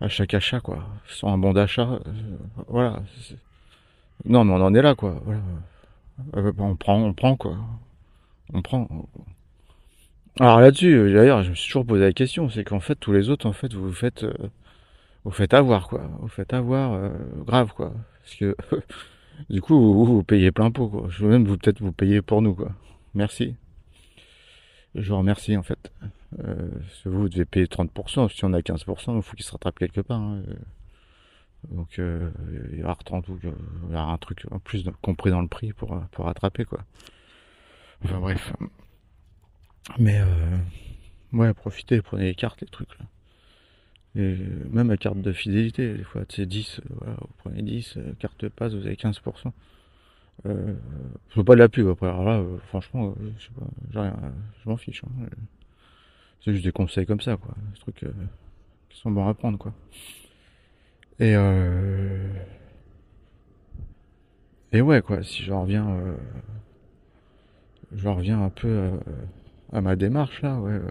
[0.00, 0.84] à chaque achat quoi.
[1.06, 1.88] Sans un bon d'achat.
[2.06, 2.12] euh,
[2.68, 3.02] voilà.
[4.24, 5.20] Non mais on en est là quoi.
[5.24, 5.40] Voilà.
[6.36, 7.56] Euh, on prend, on prend quoi.
[8.52, 8.88] On prend.
[10.40, 13.12] Alors là-dessus, euh, d'ailleurs, je me suis toujours posé la question, c'est qu'en fait tous
[13.12, 14.32] les autres, en fait, vous faites euh,
[15.24, 17.10] vous faites avoir quoi, vous faites avoir euh,
[17.46, 18.56] grave quoi, parce que
[19.50, 21.06] du coup vous, vous payez plein pot quoi.
[21.08, 22.70] Je veux même vous peut-être vous payer pour nous quoi.
[23.14, 23.54] Merci.
[24.94, 25.92] Je vous remercie en fait.
[26.40, 26.68] Euh,
[27.04, 30.20] vous, devez payer 30%, si on a 15%, il faut qu'il se rattrape quelque part.
[30.20, 30.42] hein.
[30.48, 30.54] Euh,
[31.70, 32.30] Donc euh,
[32.72, 35.48] il y aura 30 ou il y aura un truc en plus compris dans le
[35.48, 36.80] prix pour pour rattraper quoi.
[38.04, 38.52] Enfin bref.
[39.98, 40.58] Mais euh,
[41.32, 42.96] ouais, profitez, prenez les cartes, les trucs.
[44.16, 44.36] Et
[44.70, 48.72] même à carte de fidélité, des fois, c'est 10, voilà, vous prenez 10, carte passe,
[48.74, 49.52] vous avez 15%.
[50.46, 50.74] Euh,
[51.30, 54.16] je veux pas de la pub après, alors là, franchement, je sais pas, rien,
[54.62, 55.02] je m'en fiche.
[55.04, 55.26] Hein.
[56.44, 57.54] C'est juste des conseils comme ça, quoi.
[57.72, 58.04] Des trucs
[58.88, 59.72] qui sont bons à prendre, quoi.
[61.18, 62.28] Et euh...
[64.72, 66.16] Et ouais, quoi, si je reviens, euh...
[67.92, 68.96] je reviens un peu euh,
[69.72, 70.72] à ma démarche, là, ouais.
[70.72, 70.90] Euh,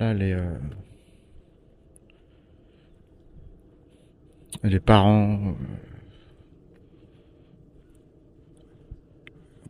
[0.00, 0.58] là, les, euh,
[4.62, 5.54] les parents.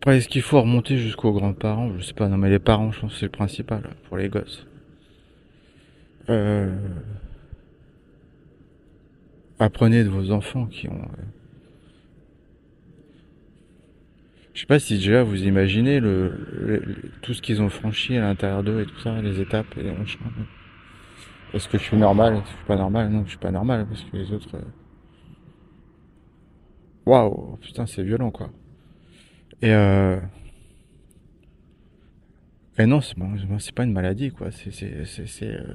[0.05, 1.91] Après, est-ce qu'il faut remonter jusqu'aux grands-parents?
[1.97, 4.29] Je sais pas, non, mais les parents, je pense que c'est le principal pour les
[4.29, 4.67] gosses.
[6.29, 6.77] Euh
[9.59, 10.93] apprenez de vos enfants qui ont.
[10.93, 11.23] Euh,
[14.53, 18.63] je sais pas si déjà vous imaginez le, tout ce qu'ils ont franchi à l'intérieur
[18.63, 19.95] d'eux et tout ça, les étapes et les
[21.55, 22.43] Est-ce que je suis normal?
[22.45, 23.11] Je suis pas normal?
[23.11, 24.55] Non, je suis pas normal parce que les autres.
[24.55, 24.63] Euh,
[27.07, 28.51] waouh, putain, c'est violent quoi.
[29.65, 30.21] Et euh...
[32.79, 34.51] Non, c'est pas une maladie quoi.
[34.51, 35.75] C'est euh,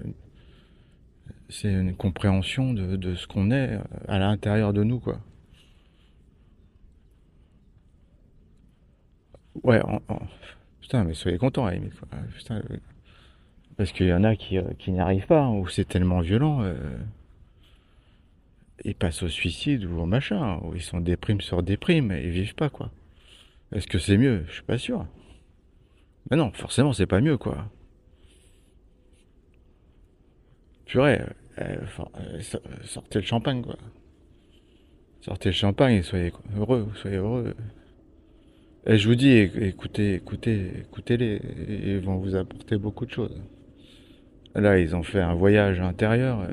[1.63, 5.19] une compréhension de, ce qu'on est euh, à l'intérieur de nous, quoi.
[9.63, 9.82] Ouais,
[10.82, 12.62] putain, mais soyez contents, à euh,
[13.75, 16.63] parce qu'il y en a qui, qui n'y arrivent pas, hein, où c'est tellement violent.
[18.86, 22.30] Ils passent au suicide ou au machin, où ils sont déprimes sur déprime et ils
[22.30, 22.91] vivent pas, quoi.
[23.72, 24.44] Est-ce que c'est mieux?
[24.48, 25.06] Je suis pas sûr.
[26.30, 27.70] Mais non, forcément, c'est pas mieux, quoi.
[30.90, 31.22] purée,
[31.60, 31.76] euh,
[32.16, 32.40] euh,
[32.84, 33.78] sortez le champagne, quoi.
[35.22, 37.54] Sortez le champagne et soyez heureux, soyez heureux.
[38.88, 43.40] Et je vous dis, écoutez, écoutez, écoutez-les, ils vont vous apporter beaucoup de choses.
[44.56, 46.48] Là, ils ont fait un voyage intérieur.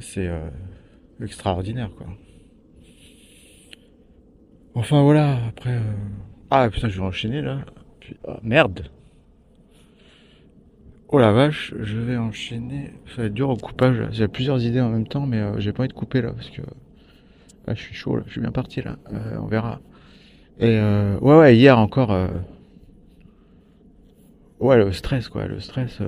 [0.00, 0.48] C'est euh,
[1.22, 2.08] extraordinaire, quoi.
[4.74, 5.78] Enfin voilà, après.
[6.50, 7.58] Ah putain, je vais enchaîner là.
[8.26, 8.88] Ah, merde.
[11.08, 12.90] Oh la vache, je vais enchaîner.
[13.14, 14.08] Ça va être dur au coupage.
[14.12, 16.48] J'ai plusieurs idées en même temps, mais euh, j'ai pas envie de couper là parce
[16.48, 16.62] que
[17.66, 18.22] là, je suis chaud, là.
[18.26, 18.96] je suis bien parti là.
[19.12, 19.80] Euh, on verra.
[20.58, 22.16] Et euh, ouais, ouais, hier encore.
[24.60, 26.00] Ouais, le stress quoi, le stress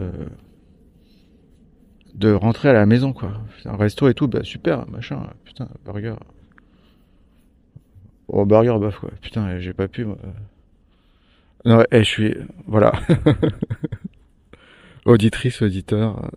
[2.15, 3.33] de rentrer à la maison quoi.
[3.65, 6.15] Un resto et tout, bah super, machin, putain, burger.
[8.29, 9.11] Oh burger bof quoi.
[9.21, 10.05] Putain, j'ai pas pu.
[10.05, 10.19] Moi.
[11.65, 12.35] Non, et je suis
[12.67, 12.93] voilà.
[15.05, 16.31] Auditrice, auditeur,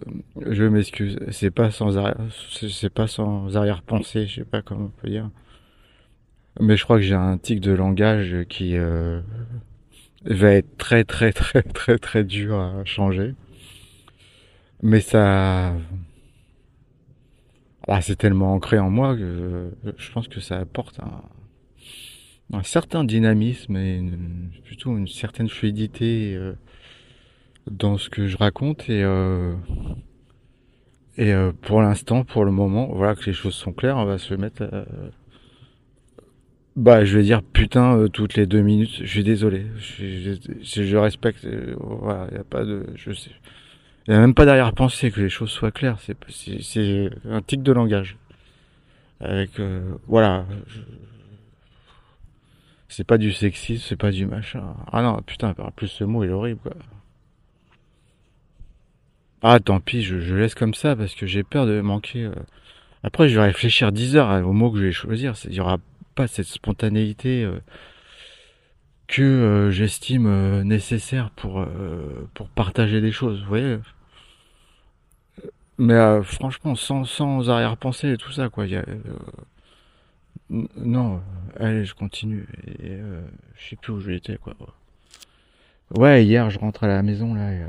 [0.46, 1.18] je m'excuse.
[1.32, 2.18] C'est pas sans arrière,
[2.52, 5.30] c'est pas sans arrière-pensée, je sais pas comment on peut dire.
[6.60, 9.22] Mais je crois que j'ai un tic de langage qui euh,
[10.26, 13.36] va être très très très très très dur à changer.
[14.84, 15.74] Mais ça,
[17.88, 21.22] ah, c'est tellement ancré en moi que je pense que ça apporte un,
[22.54, 24.04] un certain dynamisme et
[24.64, 26.36] plutôt une certaine fluidité.
[26.36, 26.54] Euh,
[27.70, 29.54] dans ce que je raconte et euh,
[31.18, 34.18] et euh, pour l'instant, pour le moment, voilà que les choses sont claires, on va
[34.18, 34.64] se mettre.
[36.76, 39.00] Bah, je vais dire putain toutes les deux minutes.
[39.02, 39.66] Je suis désolé.
[39.90, 41.46] Je, respecte.
[41.80, 42.86] Voilà, y a pas de.
[42.96, 43.32] Je sais.
[44.08, 45.98] Il y a même pas d'arrière-pensée que les choses soient claires.
[46.00, 46.16] C'est
[46.62, 48.18] c'est un tic de langage.
[49.20, 49.60] Avec
[50.08, 50.46] voilà.
[52.90, 54.76] C'est pas du sexisme, c'est pas du machin.
[54.92, 56.74] Ah non, putain, par plus ce mot est horrible quoi.
[59.44, 62.24] Ah, tant pis, je, laisse comme ça parce que j'ai peur de manquer.
[62.26, 62.34] Euh.
[63.04, 65.34] Après, je vais réfléchir 10 heures au mot que je vais choisir.
[65.46, 65.78] Il n'y aura
[66.16, 67.60] pas cette spontanéité euh,
[69.08, 71.66] que euh, j'estime nécessaire pour
[72.34, 73.42] pour partager des choses.
[73.42, 73.78] Vous voyez
[75.78, 78.66] Mais franchement, sans sans arrière-pensée et tout ça, quoi.
[78.68, 78.86] Y a,
[80.50, 81.22] non,
[81.60, 82.48] allez, je continue.
[82.80, 83.00] Et,
[83.56, 84.54] je sais plus où j'étais, quoi.
[85.96, 87.52] Ouais, hier, je rentre à la maison là.
[87.54, 87.66] Et,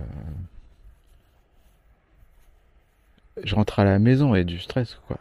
[3.45, 5.19] je rentre à la maison et du stress, quoi.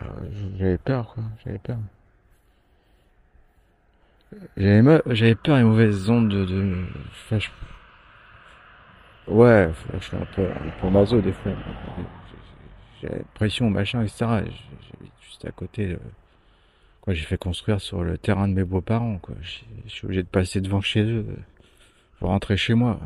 [0.58, 1.24] J'avais peur, quoi.
[1.44, 1.78] J'avais peur.
[4.58, 6.86] J'avais, j'avais peur des mauvaises ondes de, de...
[7.32, 7.50] Je...
[9.28, 10.48] Ouais, je suis un peu,
[10.82, 11.52] peu maso des fois.
[13.02, 14.18] J'ai l'impression, machin, etc.
[14.26, 15.88] J'habite juste à côté.
[15.88, 16.00] De...
[17.08, 19.34] Quoi, j'ai fait construire sur le terrain de mes beaux-parents, quoi.
[19.42, 21.26] Je suis obligé de passer devant chez eux
[22.20, 23.00] pour rentrer chez moi.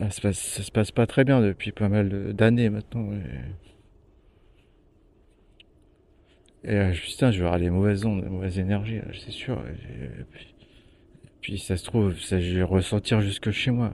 [0.00, 3.12] Ça se, passe, se passe pas très bien depuis pas mal d'années maintenant.
[6.64, 9.62] Et, et euh, je vais avoir les mauvaises ondes, les mauvaises énergies, c'est sûr.
[9.68, 10.54] Et, puis,
[11.40, 13.92] puis, ça se trouve, ça, je vais ressentir jusque chez moi.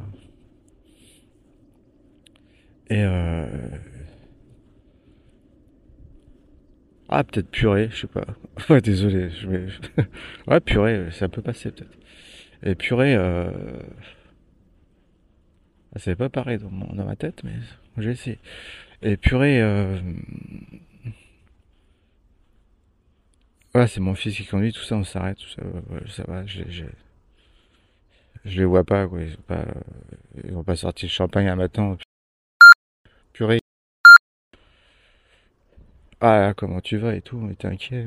[2.89, 3.47] Et euh...
[7.15, 8.25] Ah, peut-être purée, je sais pas.
[8.71, 9.29] Ouais, désolé.
[9.29, 9.67] Je vais...
[10.47, 11.99] ouais, purée, ça peut passer peut-être.
[12.63, 13.51] Et purée, euh...
[15.97, 17.53] C'est pas pareil dans, ma tête, mais
[17.99, 18.39] j'ai essayé.
[19.03, 20.01] Et purée, euh...
[23.75, 26.47] Voilà, c'est mon fils qui conduit, tout ça, on s'arrête, tout ça, ouais, ça va,
[26.47, 26.85] je, je,
[28.45, 29.67] les vois pas, quoi, ils ont pas,
[30.45, 31.99] ils ont pas sorti le champagne un matin.
[33.35, 33.61] Purée.
[36.25, 38.07] Ah, comment tu vas et tout, mais t'es inquiet.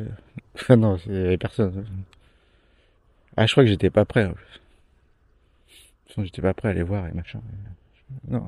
[0.69, 1.85] Non, il y avait personne.
[3.35, 4.61] Ah, je crois que j'étais pas prêt, en plus.
[6.23, 7.41] J'étais pas prêt à les voir et machin.
[8.29, 8.47] Non.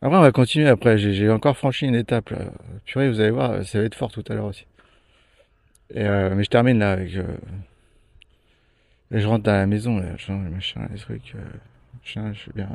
[0.00, 2.52] Après, on va continuer après, j'ai encore franchi une étape, là.
[2.84, 4.66] Purée, vous allez voir, ça va être fort tout à l'heure aussi.
[5.90, 7.16] Et euh, mais je termine là avec.
[7.16, 7.36] Euh,
[9.10, 11.34] et je rentre dans la maison, là, je les machins, les trucs.
[11.34, 11.40] Euh,
[12.00, 12.68] machin, je suis bien.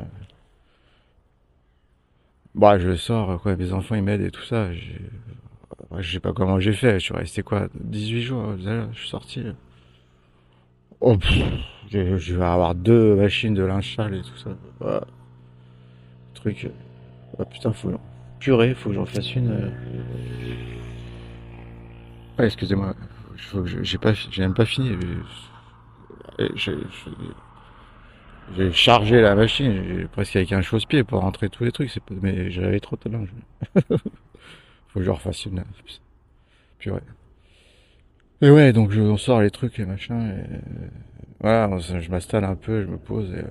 [2.54, 4.68] Bah, je sors, quoi, mes enfants ils m'aident et tout ça.
[5.98, 9.08] Je sais pas comment j'ai fait, je suis resté quoi, 18 jours, là, je suis
[9.08, 9.42] sorti.
[11.00, 11.16] Oh,
[11.90, 14.50] je, je, vais avoir deux machines de linge et tout ça.
[16.34, 16.70] Truc.
[17.38, 17.92] Oh, putain, faut.
[18.38, 19.50] Purée, faut que j'en fasse une.
[19.50, 19.70] Euh...
[22.38, 22.94] Excusez-moi,
[23.82, 24.96] j'ai pas, j'ai même pas fini.
[28.56, 32.80] J'ai chargé la machine, presque avec un chausse-pied pour rentrer tous les trucs, mais j'avais
[32.80, 33.32] trop de linge.
[34.94, 35.64] Faut que je refasse une.
[36.86, 37.00] Ouais.
[38.42, 40.36] Et ouais, donc je, on sort les trucs et machin,
[41.40, 43.38] voilà, je m'installe un peu, je me pose et.
[43.38, 43.42] Euh,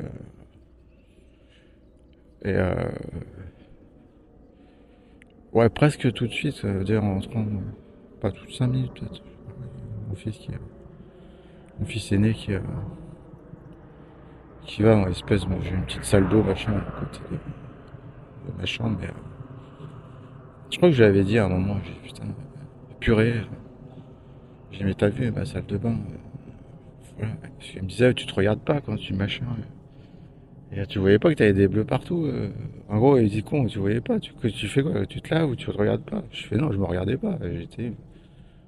[2.46, 2.92] et euh,
[5.52, 7.46] ouais, presque tout de suite, euh, dire en rentrant
[8.22, 9.22] pas toutes 5 minutes peut-être.
[10.08, 10.52] Mon fils qui
[11.80, 12.52] mon fils aîné qui
[14.62, 17.38] qui va dans l'espèce, bon, j'ai une petite salle d'eau machin à côté de,
[18.58, 19.33] ma chambre, mais euh,
[20.74, 22.24] je crois que je l'avais dit à un moment, j'ai putain,
[23.00, 23.36] purée,
[24.72, 26.18] j'ai mis t'as vu ma salle de bain, euh,
[27.16, 29.46] voilà, parce qu'il me disait tu te regardes pas quand tu machin.
[30.76, 32.26] Et tu voyais pas que t'avais des bleus partout.
[32.26, 32.50] Euh.
[32.90, 34.20] En gros, il dit con, tu voyais pas.
[34.20, 36.72] Tu, tu fais quoi Tu te laves ou tu te regardes pas Je fais non,
[36.72, 37.38] je me regardais pas.
[37.44, 37.94] J'étais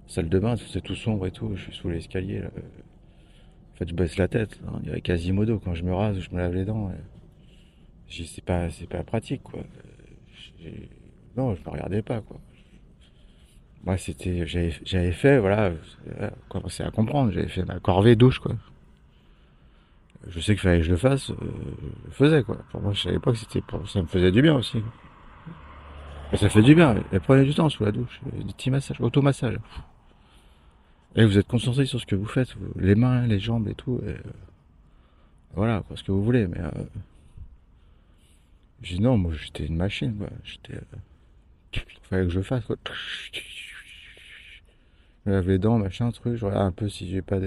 [0.06, 1.56] salle de bain, c'est tout sombre et tout.
[1.56, 2.44] Je suis sous l'escalier.
[2.44, 4.60] En fait, je baisse la tête.
[4.68, 4.80] Hein.
[4.84, 6.92] Il y avait Quasimodo quand je me rase, je me lave les dents.
[8.08, 9.62] C'est pas, c'est pas pratique, quoi.
[11.38, 12.38] Non, je me regardais pas, quoi.
[13.84, 15.72] Moi, c'était, j'avais fait, voilà,
[16.50, 17.32] commencé à comprendre.
[17.32, 18.56] J'avais fait ma corvée douche, quoi.
[20.28, 22.58] Je sais qu'il fallait que je le fasse, euh, je le faisais, quoi.
[22.72, 24.82] Pour moi, je savais pas que c'était, ça me faisait du bien aussi.
[26.34, 26.96] Ça fait du bien.
[27.12, 28.20] Elle prenait du temps sous la douche.
[28.34, 29.58] Des petits massages, automassage.
[31.16, 34.02] Et vous êtes concentré sur ce que vous faites, les mains, les jambes et tout.
[34.04, 34.18] Euh,
[35.54, 36.48] voilà, quoi, ce que vous voulez.
[36.48, 36.72] Mais euh,
[38.82, 40.30] j'ai dit non, moi j'étais une machine, quoi.
[40.44, 40.76] J'étais.
[40.76, 40.98] Euh,
[42.04, 42.76] fallait que je fasse, quoi.
[45.26, 46.36] Je lave les dents, machin, truc.
[46.36, 47.38] Je regarde un peu si j'ai pas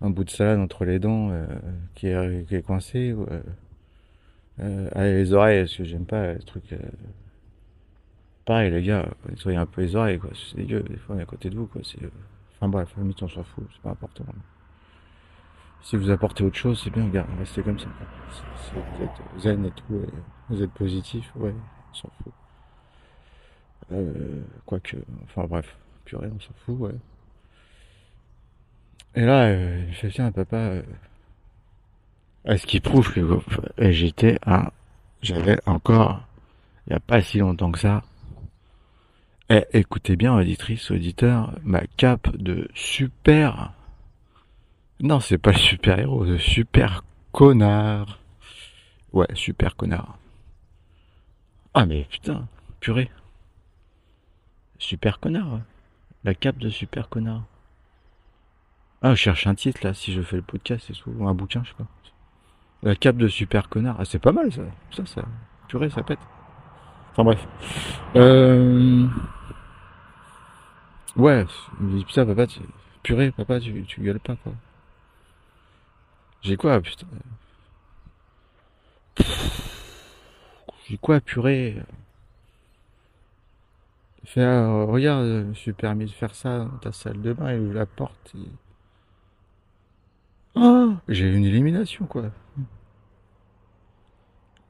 [0.00, 1.46] un bout de salade entre les dents euh,
[1.94, 3.12] qui, est, coincé.
[3.12, 3.26] Ou,
[4.60, 6.74] euh, allez, les oreilles, parce que j'aime pas les trucs.
[8.44, 10.30] Pareil, les gars, nettoyez un peu les oreilles, quoi.
[10.34, 11.80] C'est dégueu, des fois, on est à côté de vous, quoi.
[12.56, 14.24] Enfin bref, la on s'en fout, c'est pas important.
[15.82, 17.86] Si vous apportez autre chose, c'est bien, regarde, restez comme ça.
[18.74, 20.02] Vous êtes zen et tout,
[20.48, 21.54] vous êtes positif, ouais,
[21.90, 22.32] on s'en fout.
[23.92, 26.94] Euh, quoique, enfin bref, purée, on s'en fout, ouais.
[29.14, 30.82] Et là, euh, il fait tiens, papa, euh,
[32.56, 33.22] ce qui prouve que
[33.90, 34.70] j'étais un,
[35.22, 36.22] j'avais encore,
[36.86, 38.02] il n'y a pas si longtemps que ça,
[39.50, 43.72] eh, écoutez bien, auditrice, auditeur, ma cape de super.
[45.00, 48.20] Non, c'est pas super héros, de super connard.
[49.12, 50.16] Ouais, super connard.
[51.74, 52.46] Ah, mais putain,
[52.80, 53.10] purée.
[54.78, 55.60] Super connard.
[56.24, 57.42] La cape de super connard.
[59.02, 61.62] Ah, je cherche un titre là, si je fais le podcast tout, ou un bouquin,
[61.64, 61.86] je sais pas.
[62.82, 63.96] La cape de super connard.
[63.98, 64.62] Ah, c'est pas mal ça.
[64.90, 65.24] Ça, ça.
[65.68, 66.18] Purée, ça pète.
[67.12, 67.46] Enfin bref.
[68.16, 69.06] Euh...
[71.16, 71.46] Ouais,
[72.06, 72.60] putain papa, tu...
[73.02, 74.52] purée papa, tu, tu gueules pas quoi.
[76.42, 77.06] J'ai quoi putain?
[80.88, 81.76] J'ai quoi purée?
[84.36, 87.60] Euh, regarde, je me suis permis de faire ça dans ta salle de bain, il
[87.60, 88.32] ouvre la porte.
[88.34, 88.48] Et...
[90.56, 92.30] Oh J'ai une élimination quoi.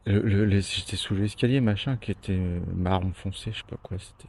[0.06, 4.28] Le, j'étais sous l'escalier, machin, qui était marron foncé, je sais pas quoi, c'était.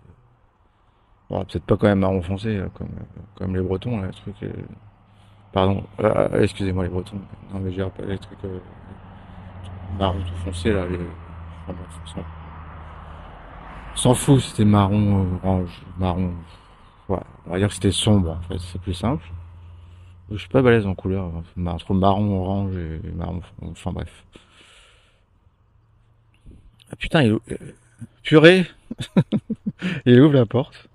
[1.30, 2.89] Bon, peut-être pas quand même marron foncé, comme,
[3.36, 4.43] comme les Bretons, là, les trucs.
[4.43, 4.53] Euh...
[5.51, 7.19] Pardon, euh, excusez-moi les Bretons.
[7.53, 8.59] Non, mais j'ai pas les trucs euh,
[9.99, 10.99] marron tout foncé, là, les.
[13.95, 16.33] S'en fout, c'était marron, orange, marron.
[17.07, 19.25] Ouais, on va dire que c'était sombre, en fait, c'est plus simple.
[20.31, 21.31] Je suis pas balèze en couleur,
[21.65, 24.25] entre marron, orange et marron, enfin bref.
[26.91, 27.39] Ah putain, il euh,
[28.23, 28.65] purée
[30.05, 30.87] Il ouvre la porte.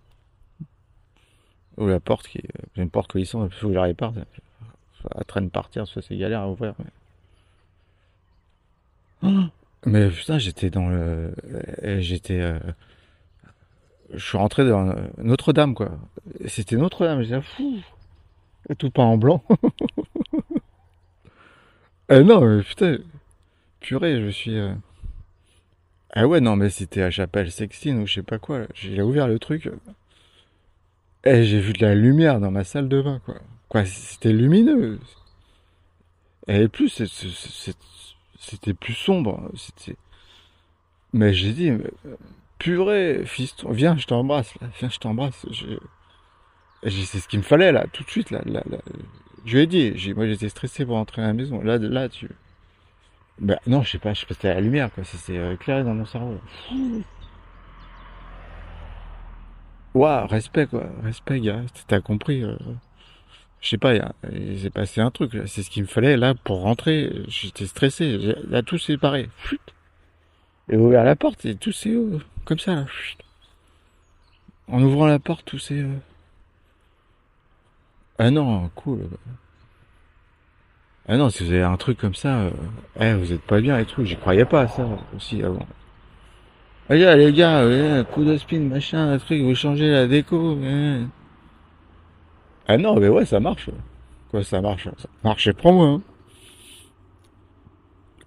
[1.77, 4.13] Ouvre la porte qui est une porte cohissante, il faut que je la répare.
[5.15, 6.75] Elle traîne partir, ça c'est galère à ouvrir.
[9.87, 11.35] Mais putain, j'étais dans le.
[11.83, 12.41] Euh, j'étais.
[12.41, 12.59] Euh,
[14.13, 15.91] je suis rentré dans Notre-Dame, quoi.
[16.47, 17.79] C'était Notre-Dame, j'ai fou.
[18.79, 19.43] Tout pas en blanc.
[22.11, 22.99] eh non, mais putain.
[23.81, 24.59] Purée, je suis.
[24.59, 24.75] Euh,
[26.13, 28.63] ah ouais, non, mais c'était à Chapelle Sextine ou je sais pas quoi.
[28.75, 29.71] J'ai ouvert le truc.
[31.25, 33.37] Et j'ai vu de la lumière dans ma salle de bain, quoi.
[33.69, 34.99] Quoi, c'était lumineux.
[36.49, 37.03] Et plus,
[38.39, 39.51] c'était plus sombre.
[41.13, 41.71] Mais j'ai dit,
[42.61, 45.47] purée, fiston, viens, je t'embrasse, viens, je t'embrasse.
[46.85, 48.41] C'est ce qu'il me fallait là, tout de suite là.
[49.45, 51.61] Je lui ai dit, moi j'étais stressé pour rentrer à la maison.
[51.61, 52.31] Là, là, tu.
[53.41, 55.95] Ben non, je sais pas, je sais pas, la lumière quoi, c'est euh, éclairé dans
[55.95, 56.39] mon cerveau.
[59.95, 62.45] Waouh, respect quoi, respect gars, t'as compris.
[62.45, 62.57] Euh
[63.61, 63.95] je sais pas,
[64.33, 65.37] il s'est passé un truc.
[65.47, 67.13] C'est ce qu'il me fallait là pour rentrer.
[67.29, 68.17] J'étais stressé.
[68.49, 69.29] Là, tout s'est paré.
[70.71, 72.75] Et ouvert la porte et tout s'est euh, comme ça.
[72.75, 72.87] Là.
[74.69, 75.81] En ouvrant la porte, tout s'est.
[75.81, 75.97] Euh,
[78.19, 79.09] ah non, cool.
[81.09, 82.51] Ah non, si vous avez un truc comme ça, euh...
[83.01, 84.05] eh, vous êtes pas bien et tout.
[84.05, 85.67] J'y croyais pas à ça aussi avant.
[86.89, 90.59] Allez, les gars, coup de spin, machin, un truc, vous changez la déco.
[92.69, 93.71] Ah non, mais ouais, ça marche.
[94.31, 95.87] Quoi, ça marche Ça marche prends-moi.
[95.87, 96.03] Hein.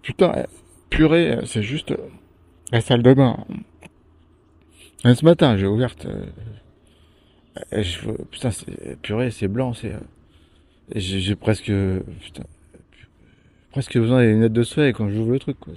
[0.02, 0.46] Putain, eh,
[0.90, 2.10] purée, euh, c'est juste euh,
[2.74, 3.38] la salle de bain.
[5.04, 6.08] Ce matin, j'ai ouverte.
[6.08, 9.94] Euh, je, putain, c'est, purée, c'est blanc, c'est.
[10.96, 11.72] J'ai presque.
[12.22, 12.44] Putain,
[13.72, 15.60] presque besoin des lunettes de soleil quand j'ouvre le truc.
[15.60, 15.74] Quoi.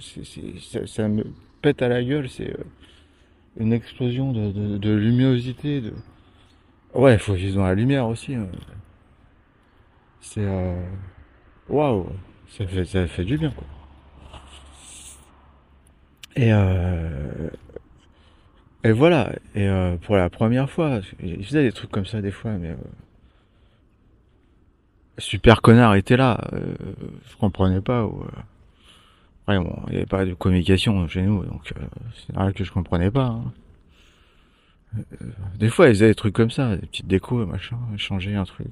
[0.85, 1.23] ça, me
[1.61, 2.29] pète à la gueule.
[2.29, 2.55] C'est
[3.59, 5.81] une explosion de, de, luminosité.
[5.81, 5.93] De,
[6.95, 8.33] Ouais, il faut vivre dans la lumière aussi.
[8.33, 8.47] Hein.
[10.19, 10.81] C'est euh...
[11.69, 12.07] waouh,
[12.49, 13.63] ça fait ça fait du bien quoi.
[16.37, 17.49] Et euh...
[18.83, 19.33] et voilà.
[19.55, 22.69] Et euh, pour la première fois, je faisais des trucs comme ça des fois, mais
[22.69, 22.75] euh...
[25.17, 26.39] super connard était là.
[26.53, 26.75] Euh,
[27.29, 28.05] je comprenais pas.
[28.05, 28.27] Ou, euh,
[29.47, 31.73] ouais, bon, il n'y avait pas de communication chez nous, donc
[32.15, 33.25] c'est normal que je comprenais pas.
[33.25, 33.53] Hein.
[34.97, 38.45] Euh, des fois, ils faisaient des trucs comme ça, des petites décos, machin, changer un
[38.45, 38.67] truc,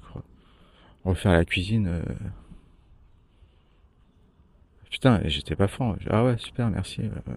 [1.04, 1.88] refaire la cuisine.
[1.88, 2.04] Euh.
[4.90, 5.96] Putain, j'étais pas franc.
[6.10, 7.02] Ah ouais, super, merci.
[7.02, 7.36] Euh.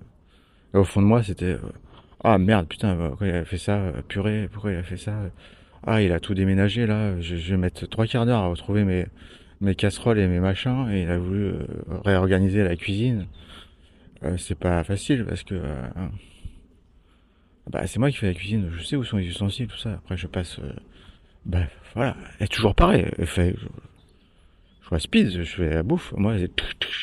[0.75, 1.57] Et au fond de moi, c'était
[2.25, 5.15] ah merde, putain, pourquoi il a fait ça, purée, pourquoi il a fait ça
[5.87, 7.21] Ah, il a tout déménagé là.
[7.21, 9.07] Je, vais mettre trois quarts d'heure à retrouver mes
[9.61, 11.53] mes casseroles et mes machins, et il a voulu
[12.05, 13.27] réorganiser la cuisine.
[14.37, 15.61] c'est pas facile parce que
[17.71, 19.93] bah, c'est moi qui fais la cuisine, je sais où sont les ustensiles, tout ça.
[19.95, 20.59] Après, je passe.
[20.59, 20.73] Euh,
[21.45, 22.17] bah, voilà.
[22.41, 23.07] Et toujours pareil.
[23.25, 23.55] Fait,
[24.93, 26.13] je, speed, je fais la bouffe.
[26.17, 26.37] Moi,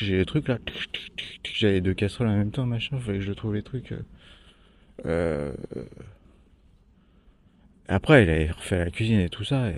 [0.00, 0.58] j'ai les trucs là.
[1.44, 2.98] J'ai les deux casseroles en même temps, machin.
[2.98, 3.92] Fallait que je trouve les trucs.
[5.04, 5.84] Euh, euh
[7.88, 9.66] après, il a refait la cuisine et tout ça.
[9.66, 9.74] Euh,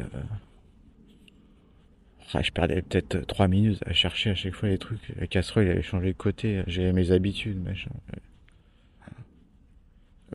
[2.41, 5.13] je perdais peut-être trois minutes à chercher à chaque fois les trucs.
[5.19, 6.63] La casserole, il avait changé de côté.
[6.67, 7.91] J'avais mes habitudes, machin.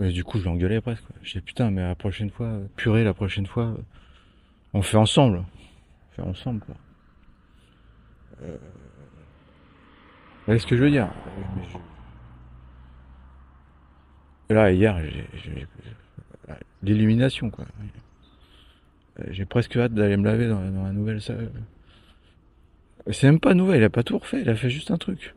[0.02, 1.04] Et du coup, je l'engueulais presque.
[1.22, 3.76] Je dis putain, mais la prochaine fois, purée, la prochaine fois,
[4.74, 5.40] on fait ensemble.
[5.40, 6.76] On fait ensemble, quoi.
[8.44, 8.58] Euh...
[10.40, 11.10] Vous voyez ce que je veux dire
[14.50, 15.00] Là, hier,
[15.44, 15.68] j'ai
[16.84, 17.66] l'illumination, quoi.
[19.30, 21.50] J'ai presque hâte d'aller me laver dans, la nouvelle salle.
[23.10, 25.34] C'est même pas nouvelle, il a pas tout refait, il a fait juste un truc.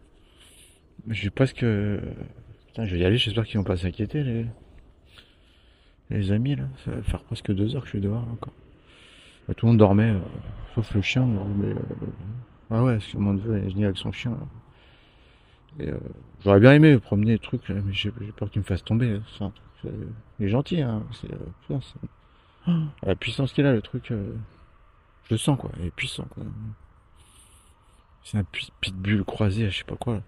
[1.09, 1.65] J'ai presque
[2.85, 4.47] je vais y aller, j'espère qu'ils vont pas s'inquiéter, les...
[6.11, 6.65] les amis, là.
[6.85, 8.53] Ça va faire presque deux heures que je suis dehors, encore.
[9.57, 10.19] Tout le monde dormait, euh,
[10.75, 11.69] sauf le chien, mais...
[11.69, 11.77] Euh,
[12.71, 14.37] ah ouais, c'est mon neveu, est venu avec son chien,
[15.79, 15.99] Et, euh,
[16.45, 19.21] j'aurais bien aimé promener le truc, mais j'ai peur qu'il me fasse tomber.
[19.85, 21.03] il est gentil, hein.
[21.21, 21.29] C'est,
[23.03, 25.71] la puissance qu'il a, le truc, je le sens, quoi.
[25.79, 26.45] Il est puissant, quoi.
[28.27, 28.45] C'est un
[28.81, 30.14] pitbull croisé, je sais pas quoi.
[30.14, 30.23] Là.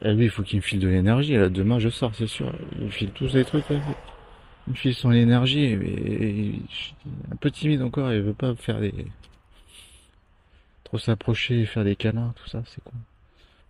[0.00, 1.34] Et lui, il faut qu'il me file de l'énergie.
[1.34, 2.50] Là, demain, je sors, c'est sûr.
[2.78, 3.68] Il me file tous les trucs.
[3.68, 3.76] Là.
[4.66, 5.64] Il me file son énergie.
[5.64, 6.54] Et,
[7.30, 8.10] un peu timide encore.
[8.12, 8.94] Il veut pas faire des...
[10.88, 12.94] Trop s'approcher, faire des câlins, tout ça, c'est con.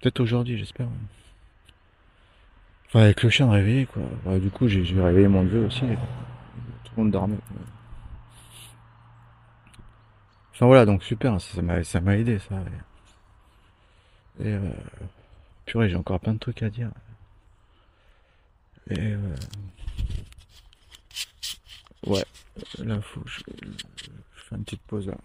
[0.00, 0.86] Peut-être aujourd'hui, j'espère.
[2.86, 4.02] Enfin, avec le chien de réveiller, quoi.
[4.24, 5.80] Bah, du coup, j'ai réveillé mon neveu aussi.
[5.80, 7.38] Tout le monde dormait.
[10.52, 12.54] Enfin voilà, donc super, ça m'a ça m'a aidé ça.
[14.38, 14.70] Et, euh,
[15.66, 16.90] purée, j'ai encore plein de trucs à dire.
[18.90, 19.34] Et euh,
[22.06, 22.24] ouais,
[22.78, 25.16] là faut je, je fais une petite pause là.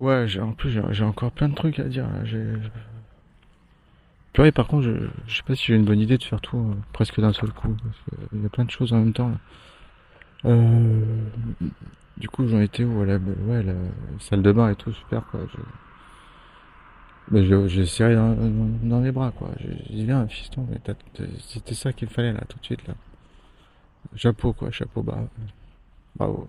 [0.00, 2.24] Ouais, j'ai en plus j'ai j'ai encore plein de trucs à dire là.
[2.24, 2.44] J'ai
[4.32, 4.92] purée, par contre, je,
[5.26, 7.50] je sais pas si j'ai une bonne idée de faire tout euh, presque d'un seul
[7.52, 7.74] coup.
[7.82, 9.28] Parce qu'il y a plein de choses en même temps.
[9.30, 9.36] Là.
[10.44, 11.00] Euh,
[12.16, 13.74] du coup, j'en étais où la, ouais, la
[14.20, 15.40] salle de bain et tout, super quoi.
[15.52, 15.60] Je...
[17.30, 18.34] Mais je- j'ai serré dans,
[18.82, 19.50] dans, les bras quoi.
[19.60, 20.66] J'ai j'ai dit viens, fiston,
[21.40, 22.94] c'était ça qu'il fallait là, tout de suite là.
[24.16, 25.28] Chapeau quoi, chapeau bas.
[26.16, 26.48] Bravo.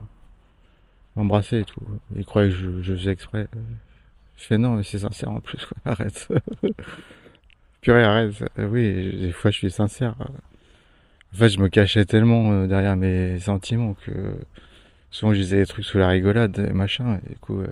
[1.18, 1.82] M'embrasser et tout.
[2.16, 3.48] Il croyait que je, faisais exprès.
[4.38, 5.78] Je fais non, mais c'est sincère en plus quoi.
[5.92, 6.28] Arrête.
[7.82, 8.44] Purée, arrête.
[8.60, 10.16] Euh, Oui, des fois je suis sincère.
[11.34, 14.12] En fait, je me cachais tellement euh, derrière mes sentiments que
[15.12, 17.68] souvent je disais des trucs sous la rigolade, et machin, du coup, euh,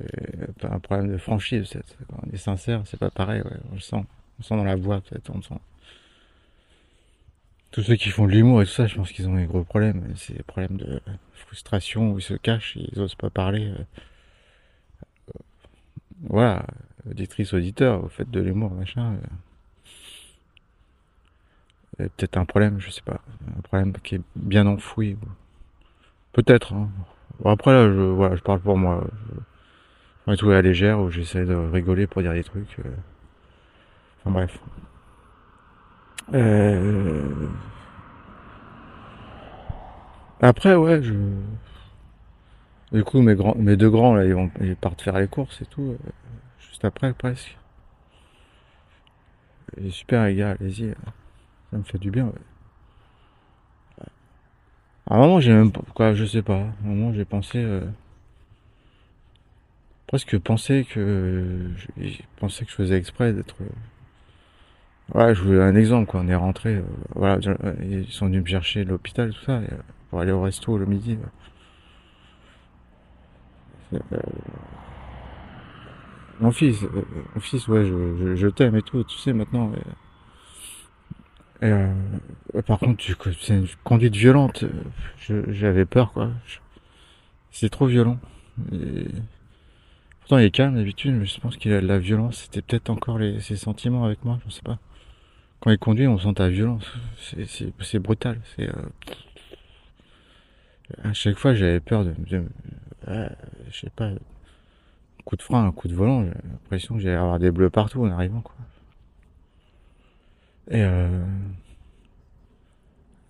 [0.00, 1.96] euh, un problème de franchise, peut-être.
[2.22, 3.96] On est sincère, c'est pas pareil, on le sent.
[3.96, 4.06] On
[4.38, 5.58] le sent dans la voix, peut-être, on le sent.
[7.72, 9.64] Tous ceux qui font de l'humour et tout ça, je pense qu'ils ont des gros
[9.64, 10.04] problèmes.
[10.16, 11.00] C'est des problèmes de
[11.34, 13.66] frustration où ils se cachent, ils osent pas parler.
[13.68, 13.84] euh.
[16.24, 16.64] Voilà,
[17.08, 19.14] auditrice, auditeur, vous faites de l'humour, machin.
[22.00, 22.06] euh.
[22.16, 23.20] Peut-être un problème, je sais pas.
[23.56, 25.16] Un problème qui est bien enfoui.
[26.32, 26.72] Peut-être.
[26.74, 26.90] hein.
[27.44, 29.04] Après, là, je, voilà, je parle pour moi.
[30.26, 32.78] Je, je tout à la légère, où j'essaie de rigoler pour dire des trucs.
[32.80, 32.90] euh.
[34.20, 34.58] Enfin bref.
[36.34, 37.48] Euh...
[40.40, 41.14] Après, ouais, je...
[42.92, 44.50] Du coup, mes, grands, mes deux grands, là, ils, vont,
[44.80, 45.82] partent faire les courses et tout.
[45.92, 46.10] euh,
[46.60, 47.56] juste après, presque.
[49.78, 50.84] Et super, les gars, allez-y.
[50.90, 50.94] euh,
[51.70, 52.32] Ça me fait du bien, ouais.
[55.08, 56.58] À un moment, j'ai même quoi, je sais pas.
[56.58, 57.80] À un moment, j'ai pensé, euh,
[60.06, 63.56] presque pensé que, j'ai pensé que je faisais exprès d'être,
[65.14, 66.20] ouais, je voulais un exemple, quoi.
[66.20, 66.82] On est rentré, euh,
[67.14, 69.66] voilà, euh, ils sont venus me chercher l'hôpital, tout ça, euh,
[70.10, 71.18] pour aller au resto le midi.
[73.92, 73.98] Euh,
[76.40, 76.82] mon fils,
[77.34, 79.72] mon fils, ouais, je, je, je t'aime et tout, tu sais, maintenant.
[81.60, 81.72] Et,
[82.66, 83.04] par contre,
[83.40, 84.64] c'est une conduite violente.
[85.28, 86.30] J'avais peur, quoi.
[87.52, 88.18] C'est trop violent.
[88.72, 89.06] Et...
[90.20, 92.38] Pourtant, il est calme d'habitude, mais je pense qu'il a de la violence.
[92.38, 93.40] C'était peut-être encore les...
[93.40, 94.78] ses sentiments avec moi, je sais pas.
[95.62, 96.84] Quand il conduit, on sent ta violence.
[97.20, 98.40] C'est- brutal.
[98.56, 98.72] C'est euh,
[101.04, 102.44] à chaque fois, j'avais peur de, de
[103.06, 103.28] euh,
[103.70, 104.16] je sais pas, un
[105.24, 106.24] coup de frein, un coup de volant.
[106.24, 108.56] J'ai l'impression que j'allais avoir des bleus partout en arrivant, quoi.
[110.68, 111.24] Et euh,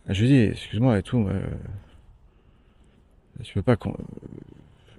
[0.09, 1.43] je lui dis, excuse-moi et tout, euh,
[3.43, 3.77] tu peux pas.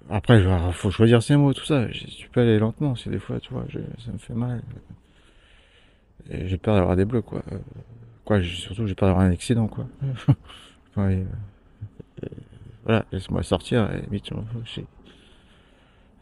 [0.08, 0.40] Après,
[0.72, 1.86] faut choisir ses mots, tout ça.
[1.88, 3.64] Tu peux aller lentement, c'est des fois, tu vois,
[4.04, 4.62] ça me fait mal.
[6.30, 7.42] J'ai peur d'avoir des bleus, quoi.
[7.52, 7.58] Euh,
[8.24, 9.86] Quoi, j'ai- surtout, j'ai peur d'avoir un accident, quoi.
[10.98, 11.24] Euh,
[12.84, 14.30] voilà, laisse-moi sortir, et vite,
[14.64, 14.86] j'ai-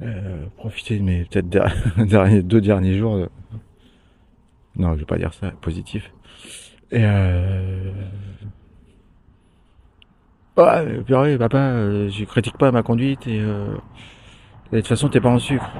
[0.00, 1.72] euh, profiter de mes peut-être der-
[2.06, 3.18] derniers, deux derniers jours.
[3.18, 3.28] de-
[4.76, 6.10] Non, je vais pas dire ça, positif.
[6.90, 7.92] Et euh...
[10.56, 11.58] Ouais, mais purée, papa,
[12.08, 13.74] je critique pas ma conduite et, euh...
[14.72, 15.70] et de toute façon t'es pas en sucre.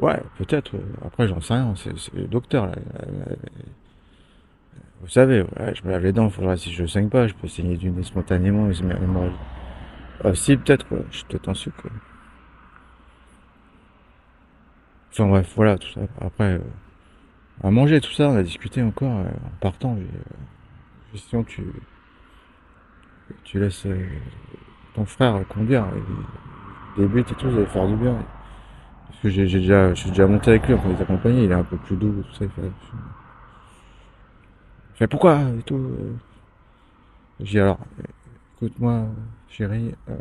[0.00, 0.72] Ouais, peut-être.
[1.04, 1.74] Après, j'en sais rien.
[1.76, 2.72] C'est le docteur là.
[3.02, 3.34] Euh,
[5.02, 6.30] Vous savez, ouais, je me lave les dents.
[6.30, 8.68] Faudra si je saigne pas, je peux saigner du nez spontanément.
[8.82, 8.94] mais
[10.24, 10.86] Ah, si, peut-être.
[11.10, 11.86] Je suis peut-être en sucre.
[15.12, 16.00] Enfin bref, voilà tout ça.
[16.20, 16.58] Après, euh,
[17.62, 19.96] à manger tout ça, on a discuté encore euh, en partant.
[19.96, 21.64] J'ai euh, question tu
[23.44, 24.06] tu laisses euh,
[24.94, 25.86] ton frère conduire.
[26.96, 28.16] Il débute et tout, ça va faire du bien.
[29.10, 31.64] Parce que j'ai déjà, je déjà monté avec lui pour les accompagner, il est un
[31.64, 32.70] peu plus doux, tout ça, il fait, il
[34.96, 35.40] fait pourquoi?
[35.58, 35.76] et tout.
[35.76, 36.14] euh.
[37.40, 37.78] J'ai alors,
[38.56, 39.06] écoute-moi,
[39.48, 40.16] chérie, euh,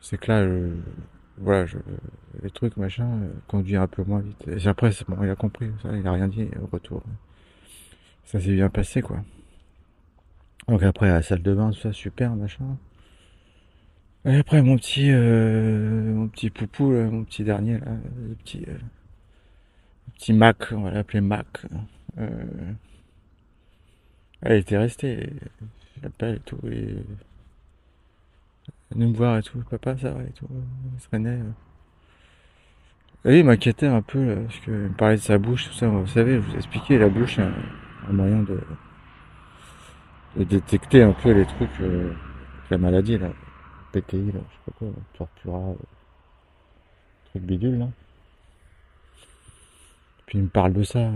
[0.00, 0.76] c'est que là, je-
[1.38, 1.78] voilà, je,
[2.42, 4.46] les trucs, machin, euh, conduit un peu moins vite.
[4.48, 7.02] Et après, bon, il a compris, ça, il a rien dit au retour.
[8.24, 9.22] Ça s'est bien passé, quoi.
[10.68, 12.76] Donc après, à la salle de bain, tout ça, super, machin.
[14.26, 17.92] Et après, mon petit, euh, mon petit poupou, là, mon petit dernier, là,
[18.28, 21.46] le petit, euh, le petit Mac, on va l'appeler Mac.
[22.18, 22.28] Euh,
[24.42, 25.32] elle était restée,
[25.96, 26.96] je l'appelle et tout, et
[28.90, 30.48] venait me voir et tout, papa, ça va et tout,
[30.94, 31.40] il se traînait.
[31.40, 31.52] euh.
[33.24, 35.88] Et il m'inquiétait un peu, là, parce qu'il me parlait de sa bouche, tout ça.
[35.88, 37.52] Vous savez, je vous ai expliqué, la bouche, un,
[38.08, 38.60] un moyen de,
[40.36, 42.12] de détecter un peu les trucs, euh,
[42.70, 43.30] la maladie, là.
[43.92, 45.74] PTI, là, je sais pas quoi, tortura, euh,
[47.30, 47.88] truc bidule, là.
[50.26, 51.10] Puis il me parle de ça.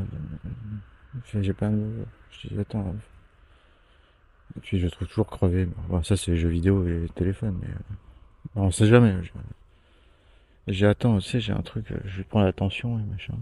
[1.41, 2.05] J'ai pas de...
[2.31, 2.87] Je dis, attends.
[2.89, 2.93] euh.
[4.57, 5.67] Et puis je trouve toujours crevé.
[5.89, 9.15] Bon, ça, c'est les jeux vidéo et les téléphones, mais euh, on sait jamais.
[10.67, 13.35] J'ai attends, tu sais, j'ai un truc, je vais prendre l'attention et machin.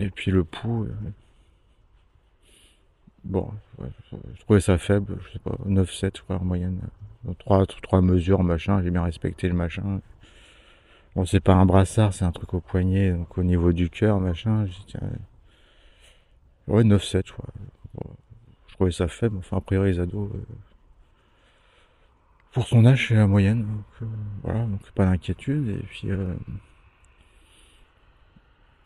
[0.00, 0.88] Et puis le pouls.
[3.28, 3.50] Bon,
[4.34, 6.80] je trouvais ça faible, je sais pas, 9-7 je crois en moyenne.
[7.28, 10.00] Euh, Trois, trois mesures, machin, j'ai bien respecté le machin.
[11.14, 14.20] Bon, c'est pas un brassard, c'est un truc au poignet, donc au niveau du cœur,
[14.20, 14.66] machin.
[14.86, 15.00] Tiens,
[16.66, 17.32] ouais, 9-7 je
[18.68, 20.30] je trouvais ça faible, enfin a priori les ados.
[20.32, 20.38] euh,
[22.52, 23.62] pour son âge, c'est la moyenne.
[23.62, 24.06] Donc, euh,
[24.42, 25.68] voilà, donc pas d'inquiétude.
[25.68, 26.34] Et puis, euh,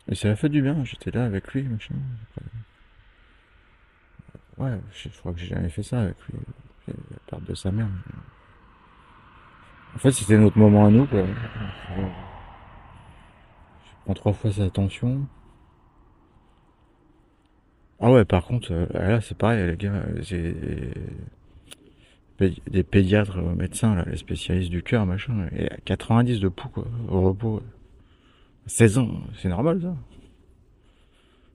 [0.07, 0.83] et ça a fait du bien.
[0.85, 1.95] J'étais là avec lui, machin.
[4.57, 6.39] Ouais, je, crois que j'ai jamais fait ça avec lui.
[6.87, 6.93] La
[7.27, 7.87] perte de sa mère.
[9.95, 11.23] En fait, c'était notre moment à nous, quoi.
[11.25, 12.01] Je
[14.05, 15.25] prends trois fois sa attention.
[17.99, 20.03] Ah ouais, par contre, euh, là, c'est pareil, les gars,
[22.37, 26.69] pé- des pédiatres médecins, là, les spécialistes du cœur, machin, et à 90 de pouls,
[26.69, 27.61] quoi, au repos.
[28.65, 29.95] 16 ans, c'est normal, ça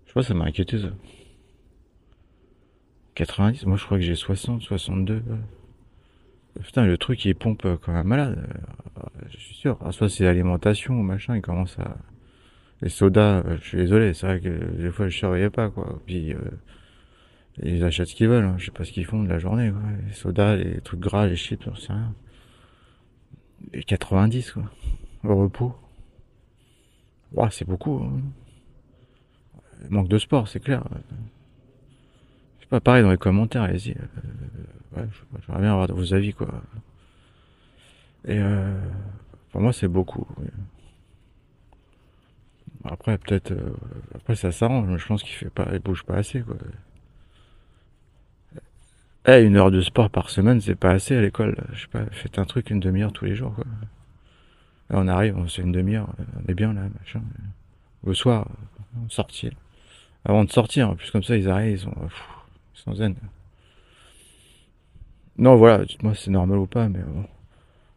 [0.05, 0.89] Je sais pas, ça m'a inquiété, ça.
[3.25, 5.15] 90, moi je crois que j'ai 60, 62.
[5.17, 5.23] ouais.
[6.63, 8.45] Putain, le truc il pompe comme un malade.
[8.99, 9.79] euh, Je suis sûr.
[9.85, 11.97] Ah, soit c'est l'alimentation ou machin, il commence à.
[12.81, 16.01] Les sodas, euh, je suis désolé, c'est vrai que des fois je surveillais pas quoi.
[16.07, 16.39] Puis euh,
[17.63, 18.55] ils achètent ce qu'ils veulent, hein.
[18.59, 19.81] je sais pas ce qu'ils font de la journée quoi.
[20.07, 22.15] Les sodas, les trucs gras, les chips, j'en sais rien.
[23.73, 24.65] Et 90 quoi.
[25.25, 25.75] Au repos.
[27.33, 28.01] Ouah, c'est beaucoup.
[28.05, 28.21] hein.
[29.91, 30.85] Manque de sport, c'est clair.
[32.71, 33.93] Pas, pareil dans les commentaires, allez-y.
[33.93, 35.09] euh, ouais,
[35.47, 36.49] j'aimerais bien avoir vos avis, quoi.
[38.27, 38.79] Et euh,
[39.53, 40.27] pour moi, c'est beaucoup.
[42.85, 43.73] Après, peut-être, euh,
[44.15, 46.57] après ça s'arrange, mais je pense qu'il fait pas, il bouge pas assez, quoi.
[49.27, 51.57] Eh, une heure de sport par semaine, c'est pas assez à l'école.
[51.73, 53.65] Je sais pas, faites un truc une demi-heure tous les jours, quoi.
[54.91, 56.09] Là, on arrive, on fait une demi-heure,
[56.45, 57.23] on est bien là, machin.
[58.05, 58.49] Le soir,
[59.05, 59.51] on sortit.
[60.25, 62.25] Avant de sortir, en plus comme ça, ils arrivent, ils sont, pff,
[62.79, 63.15] sont zen.
[65.39, 67.25] Non, voilà, dites-moi c'est normal ou pas, mais bon.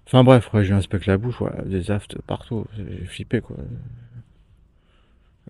[0.08, 0.64] Enfin bref, ouais,
[1.08, 3.58] la bouche, voilà, des aftes partout, j'ai flippé quoi.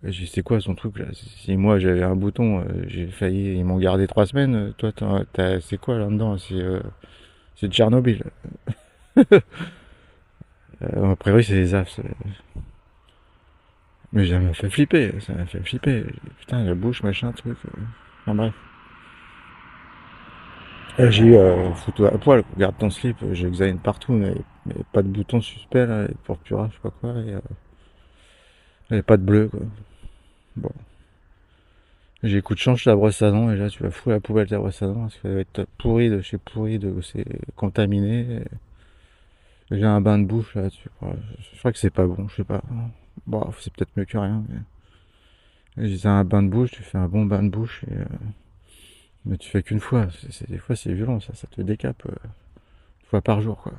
[0.03, 1.05] J'ai c'est quoi son truc là?
[1.13, 4.91] Si moi j'avais un bouton, euh, j'ai failli, ils m'ont gardé trois semaines, euh, toi
[4.91, 6.79] t'as, c'est quoi là-dedans C'est euh,
[7.55, 8.23] c'est Tchernobyl.
[10.83, 11.99] Euh, a priori c'est des aftes.
[11.99, 12.29] euh.
[14.13, 16.05] Mais ça m'a fait flipper, ça m'a fait flipper.
[16.39, 17.57] Putain, la bouche, machin, truc.
[17.65, 17.81] euh.
[18.21, 18.53] Enfin bref.
[20.99, 21.69] Et J'ai eu euh,
[22.05, 24.35] à poil, regarde ton slip, j'examine partout, mais,
[24.91, 29.01] pas de bouton suspect là, et pour Pura, je sais pas quoi, et, euh, et
[29.01, 29.61] pas de bleu quoi.
[30.57, 30.71] Bon.
[32.23, 34.57] J'ai écoute, change ta brosse à dents, et là tu vas foutre la poubelle ta
[34.57, 37.25] brosse à dents, parce qu'elle va être pourrie de chez pourrie, de c'est
[37.55, 38.41] contaminé.
[39.71, 41.15] J'ai un bain de bouche là, tu vois,
[41.53, 42.61] je crois que c'est pas bon, je sais pas.
[43.27, 44.59] Bon, c'est peut-être mieux que rien, mais.
[45.77, 47.93] J'ai un bain de bouche, tu fais un bon bain de bouche, et.
[47.93, 48.05] euh,
[49.25, 50.07] mais tu fais qu'une fois.
[50.49, 51.33] Des fois, c'est violent, ça.
[51.33, 52.11] Ça te décape euh,
[53.01, 53.73] une fois par jour, quoi.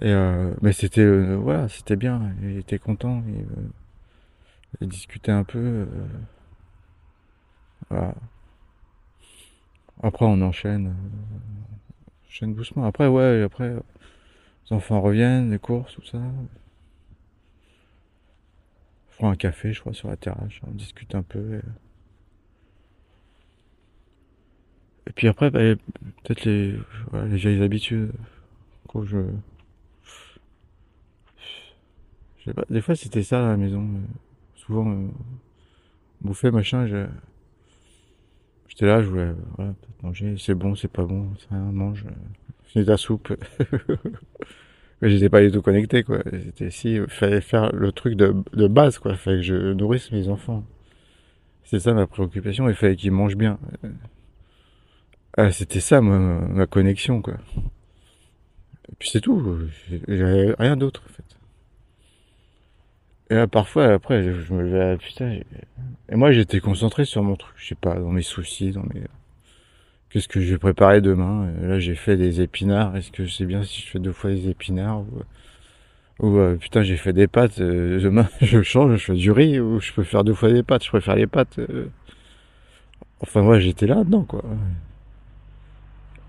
[0.00, 2.34] Et euh, mais c'était, euh, voilà, c'était bien.
[2.42, 3.22] Il était content.
[3.28, 3.42] Il,
[4.82, 5.58] euh, discutait un peu.
[5.58, 5.86] euh,
[7.90, 8.14] voilà.
[10.02, 12.84] Après, on enchaîne, euh, enchaîne doucement.
[12.84, 16.18] Après, ouais, après, les enfants reviennent, les courses, tout ça.
[19.10, 20.52] Je prends un café, je crois, sur la terrasse.
[20.66, 21.60] On discute un peu.
[25.06, 26.74] Et puis après, bah, peut-être les,
[27.10, 28.12] voilà, les vieilles habitudes.
[28.88, 29.18] Quand je.
[32.38, 33.88] Je sais pas, des fois c'était ça à la maison.
[34.56, 35.08] Souvent, euh,
[36.20, 37.06] bouffer, machin, je.
[38.68, 42.04] J'étais là, je voulais voilà, peut-être manger, c'est bon, c'est pas bon, rien, mange.
[42.64, 43.32] Finis ta soupe.
[45.02, 46.22] Mais j'étais pas du tout connecté, quoi.
[46.30, 49.14] C'était si, il fallait faire le truc de, de base, quoi.
[49.14, 50.64] Fallait que je nourrisse mes enfants.
[51.64, 53.58] C'est ça ma préoccupation, il fallait qu'ils mangent bien.
[55.36, 57.34] Ah, c'était ça, ma, ma connexion, quoi.
[58.90, 59.58] Et puis c'est tout.
[60.08, 61.24] J'avais rien d'autre, en fait.
[63.30, 65.40] Et là, parfois, après, je, me levais, ah, putain.
[66.10, 69.02] Et moi, j'étais concentré sur mon truc, je sais pas, dans mes soucis, dans mes.
[70.10, 72.94] Qu'est-ce que je vais préparer demain Là, j'ai fait des épinards.
[72.96, 75.22] Est-ce que sais bien si je fais deux fois des épinards ou...
[76.20, 79.58] Ou euh, putain, j'ai fait des pâtes, euh, demain je change, je fais du riz,
[79.58, 81.58] ou je peux faire deux fois des pâtes, je préfère les pâtes.
[81.58, 81.88] euh.
[83.20, 84.44] Enfin, moi, j'étais là dedans, quoi.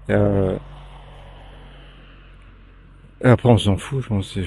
[0.10, 0.58] Euh,
[3.24, 4.38] après, on s'en fout, je pense,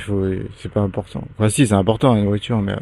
[0.59, 1.25] c'est pas important.
[1.33, 2.77] Enfin, si, c'est important, la nourriture, mais euh,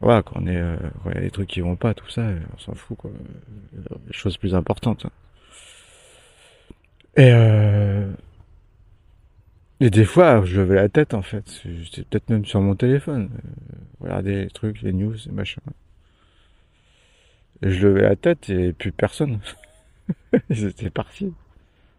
[0.00, 2.22] voilà, quand on est, euh, il y a des trucs qui vont pas, tout ça,
[2.22, 3.10] euh, on s'en fout, quoi.
[3.10, 5.06] Euh, Les choses plus importantes.
[7.16, 8.10] Et euh,
[9.80, 11.62] et des fois, je levais la tête, en fait.
[11.64, 13.30] J'étais peut-être même sur mon téléphone.
[13.34, 15.62] Euh, regarder les trucs, les news, les machins.
[17.62, 19.40] Et je levais la tête et plus personne.
[20.50, 21.32] Ils étaient partis.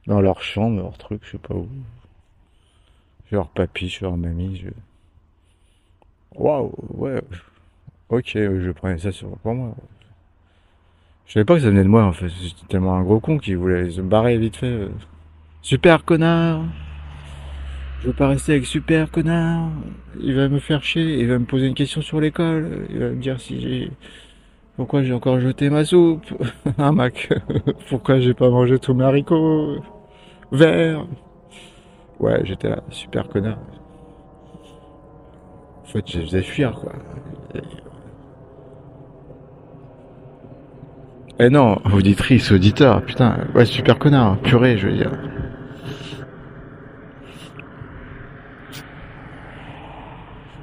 [0.07, 1.67] Dans leur chambre, leur truc, je sais pas où.
[3.29, 4.57] Chez leur papy, chez leur mamie.
[4.57, 4.69] Je...
[6.35, 7.21] Waouh, ouais.
[8.09, 9.75] Ok, je prenais ça sur pour moi.
[11.27, 12.29] Je savais pas que ça venait de moi, en fait.
[12.29, 14.87] J'étais tellement un gros con qui voulait se barrer vite fait.
[15.61, 16.63] Super connard
[18.01, 19.69] je veux pas rester avec super connard.
[20.21, 23.09] Il va me faire chier, il va me poser une question sur l'école, il va
[23.09, 23.91] me dire si j'ai
[24.79, 26.25] pourquoi j'ai encore jeté ma soupe.
[26.77, 27.33] Un Mac.
[27.89, 29.75] pourquoi j'ai pas mangé tous mes haricots
[30.53, 31.05] verts.
[32.21, 33.57] Ouais, j'étais là, super connard.
[35.83, 36.93] En fait, je faisais fuir quoi.
[41.39, 45.11] Eh non, auditrice, auditeur, putain, ouais, super connard, purée, je veux dire.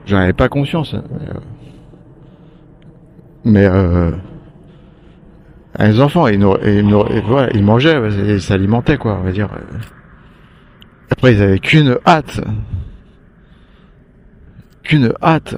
[0.06, 0.94] J'en avais pas conscience.
[0.94, 1.04] hein,
[3.46, 4.10] Mais, euh,
[5.78, 6.34] euh, les enfants, ils,
[6.64, 7.96] ils, voilà, ils mangeaient,
[8.34, 9.48] ils s'alimentaient, quoi, on va dire.
[11.12, 12.40] Après, ils avaient qu'une hâte.
[14.82, 15.54] Qu'une hâte.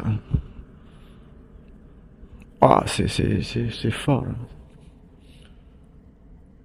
[2.60, 4.34] Ah, c'est, c'est, c'est, c'est fort, là.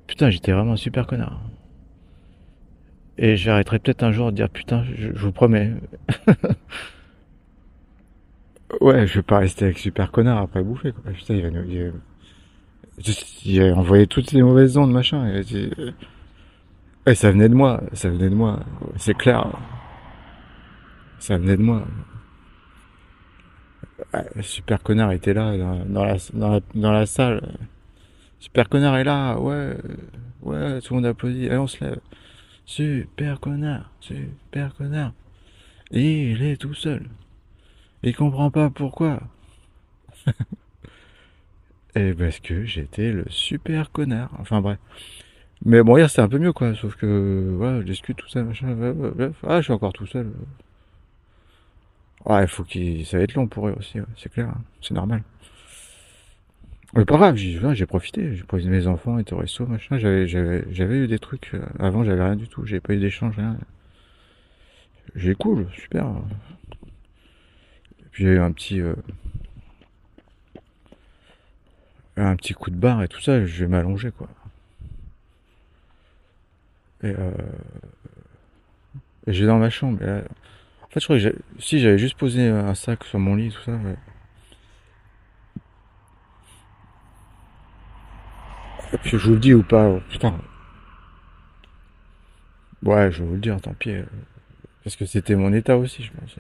[0.08, 1.40] Putain, j'étais vraiment un super connard.
[3.18, 5.72] Et j'arrêterai peut-être un jour de dire, putain, je vous promets,
[8.82, 11.12] Ouais, je vais pas rester avec super connard après bouffer, quoi.
[11.12, 11.94] Putain, il va nous, il,
[13.46, 15.28] il a envoyé toutes ces mauvaises ondes, machin.
[15.28, 15.94] Et, et-
[17.06, 18.60] et ça venait de moi, ça venait de moi.
[18.98, 19.46] C'est clair.
[21.20, 21.86] Ça venait de moi.
[24.42, 27.42] Super connard était là, dans, dans la, dans la, dans la salle.
[28.40, 29.76] Super connard est là, ouais,
[30.42, 31.48] ouais, tout le monde applaudit.
[31.48, 32.00] Allez, on se lève.
[32.66, 35.14] Super connard, super connard.
[35.92, 37.04] Il est tout seul.
[38.04, 39.20] Il comprend pas pourquoi.
[41.96, 44.32] Et parce que j'étais le super connard.
[44.40, 44.80] Enfin bref.
[45.66, 46.76] Mais bon, hier c'était un peu mieux quoi.
[46.76, 48.76] Sauf que, voilà, je discute tout ça, machin.
[49.48, 50.32] Ah, je suis encore tout seul.
[52.26, 54.50] Ouais, faut qu'il, ça va être long pour eux aussi, c'est clair.
[54.50, 54.62] hein.
[54.82, 55.24] C'est normal.
[56.96, 58.36] Mais pas grave, j'ai, profité.
[58.36, 59.98] J'ai de mes enfants, étaient au resto, machin.
[59.98, 61.52] J'avais eu des trucs.
[61.56, 62.66] euh, Avant, j'avais rien du tout.
[62.66, 63.58] J'avais pas eu d'échange, rien.
[65.16, 66.08] J'ai cool, super.
[68.14, 68.96] Puis j'ai eu un petit euh,
[72.18, 74.28] un petit coup de barre et tout ça, je vais m'allonger quoi.
[77.04, 77.32] Et, euh,
[79.28, 80.02] et j'ai dans ma chambre.
[80.02, 80.22] et là-
[80.84, 83.62] en fait, je crois que si j'avais juste posé un sac sur mon lit, tout
[83.64, 83.72] ça.
[83.74, 83.96] ouais.
[88.94, 90.34] Et puis je vous le dis ou pas, oh, putain.
[92.84, 93.92] Ouais, je vais vous le dire, tant pis.
[93.92, 94.04] euh,
[94.84, 96.36] Parce que c'était mon état aussi, je pense.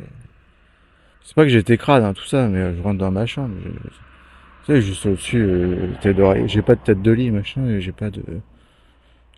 [1.24, 3.55] C'est pas que j'étais crade, hein, tout ça, mais euh, je rentre dans ma chambre.
[3.63, 6.47] je- Tu sais, juste au-dessus, euh, tête d'oreille.
[6.49, 8.24] J'ai pas de tête de lit, machin, j'ai pas de.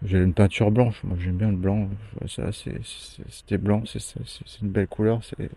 [0.04, 1.04] J'ai une peinture blanche.
[1.04, 1.90] Moi, j'aime bien le blanc.
[2.28, 4.00] Ça, c'était blanc, c'est,
[4.62, 5.50] une belle couleur, c'est,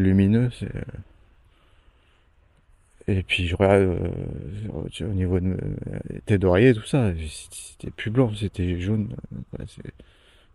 [0.00, 0.74] lumineux, c'est.
[0.74, 0.80] euh,
[3.08, 8.10] Et puis, je regarde euh, au niveau de mes têtes d'oreiller, tout ça, c'était plus
[8.10, 9.14] blanc, c'était jaune.
[9.58, 9.64] Ouais,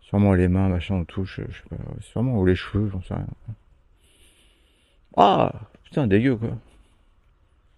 [0.02, 3.14] sûrement les mains, machin, on touche, je sais pas, sûrement, ou les cheveux, j'en sais
[3.14, 3.26] rien.
[5.16, 5.52] Ah,
[5.84, 6.58] putain, dégueu, quoi.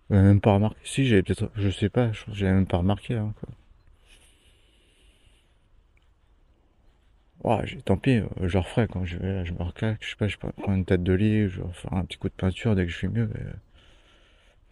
[0.08, 0.78] J'avais même pas remarqué.
[0.82, 3.50] Si, j'avais peut-être, je sais pas, je j'avais même pas remarqué, hein, quoi.
[7.64, 10.26] J'ai, tant pis, euh, je referai quand je vais, je me reclaque, je sais pas,
[10.26, 12.86] je prends une tête de lit, je vais refaire un petit coup de peinture dès
[12.86, 13.30] que je suis mieux.
[13.36, 13.52] euh,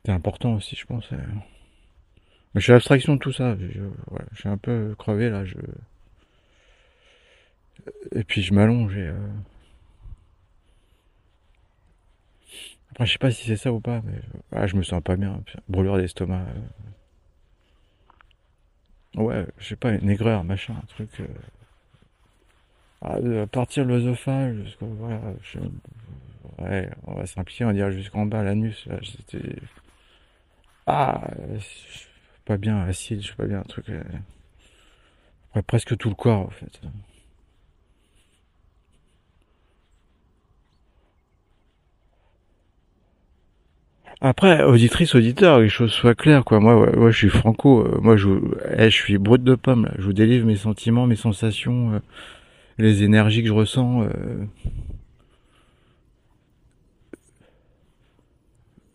[0.05, 1.13] C'est important aussi, je pense.
[1.13, 1.17] euh.
[2.55, 3.57] Mais je fais abstraction de tout ça.
[3.59, 5.45] Je suis un peu crevé là.
[5.45, 5.57] Je...
[8.15, 9.09] Et puis je m'allonge et.
[9.09, 9.15] euh,
[13.01, 14.21] Je sais pas si c'est ça ou pas, mais
[14.53, 15.43] ah, je me sens pas bien.
[15.69, 16.45] Brûlure d'estomac.
[19.17, 19.23] euh.
[19.23, 21.11] Ouais, je sais pas, une aigreur, machin, un truc.
[21.21, 21.27] euh.
[23.01, 24.77] Ah, de partir de l'œsophage.
[24.81, 25.21] Voilà,
[26.59, 28.89] Ouais, on va simplifier, on va dire jusqu'en bas, l'anus.
[29.03, 29.57] C'était.
[30.87, 32.09] Ah, je suis
[32.45, 33.89] pas bien, acide, je suis pas bien, un truc.
[33.89, 34.03] euh.
[35.67, 36.81] Presque tout le corps, en fait.
[44.25, 46.61] Après, auditrice, auditeur, les choses soient claires, quoi.
[46.61, 47.81] Moi, ouais, je suis franco.
[47.85, 48.29] euh, moi, je,
[48.79, 49.93] eh, je suis brut de pomme, là.
[49.99, 51.99] Je vous délivre mes sentiments, mes sensations, euh,
[52.79, 54.03] les énergies que je ressens.
[54.05, 54.45] euh.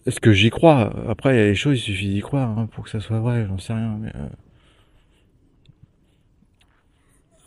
[0.06, 0.94] Est-ce que j'y crois?
[1.10, 3.20] Après, il y a des choses, il suffit d'y croire hein, pour que ça soit
[3.20, 3.46] vrai.
[3.48, 3.98] J'en sais rien.
[4.00, 4.28] Mais euh,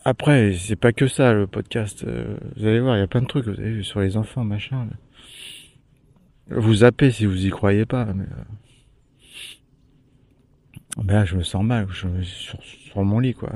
[0.05, 2.05] après, c'est pas que ça le podcast.
[2.05, 3.47] vous allez voir, il y a plein de trucs.
[3.47, 4.87] Vous avez vu sur les enfants, machin.
[6.51, 8.07] Vous zappez si vous y croyez pas.
[8.07, 8.44] Mais, euh,
[11.05, 11.86] mais là, je me sens mal.
[11.90, 13.51] Je sur, sur mon lit, quoi.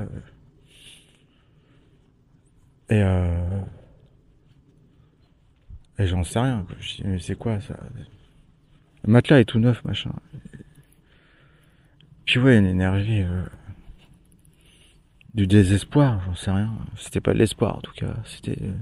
[2.91, 3.61] Et euh,
[5.99, 6.65] et j'en sais rien.
[6.67, 6.77] quoi.
[6.81, 7.79] Je dis, mais c'est quoi ça?
[9.05, 10.13] Le matelas est tout neuf, machin.
[12.25, 13.45] Puis ouais, une énergie euh,
[15.35, 16.73] du désespoir, j'en sais rien.
[16.97, 18.15] C'était pas de l'espoir en tout cas.
[18.25, 18.73] C'était euh,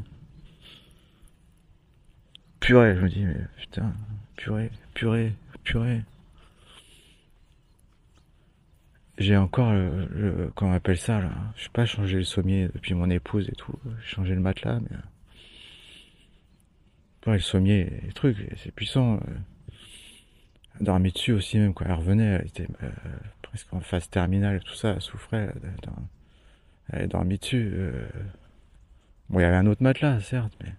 [2.62, 2.96] purée.
[2.96, 3.92] Je me dis, mais putain,
[4.36, 5.32] purée, purée,
[5.64, 6.02] purée.
[9.18, 11.30] J'ai encore le, le- comment on appelle ça là.
[11.56, 13.74] Je sais pas changé le sommier depuis mon épouse et tout.
[14.00, 14.96] J'ai changé le matelas, mais
[17.26, 19.16] euh, ouais, le sommier, les trucs, c'est puissant.
[19.16, 19.18] euh.
[20.80, 22.24] Dormait dessus aussi même quand elle revenait.
[22.40, 22.88] Elle était euh,
[23.42, 24.92] presque en phase terminale, tout ça.
[24.94, 25.52] Elle souffrait.
[26.92, 27.70] Elle, dormait dessus.
[27.74, 28.08] euh.
[29.28, 30.72] Bon, il y avait un autre matelas, certes, mais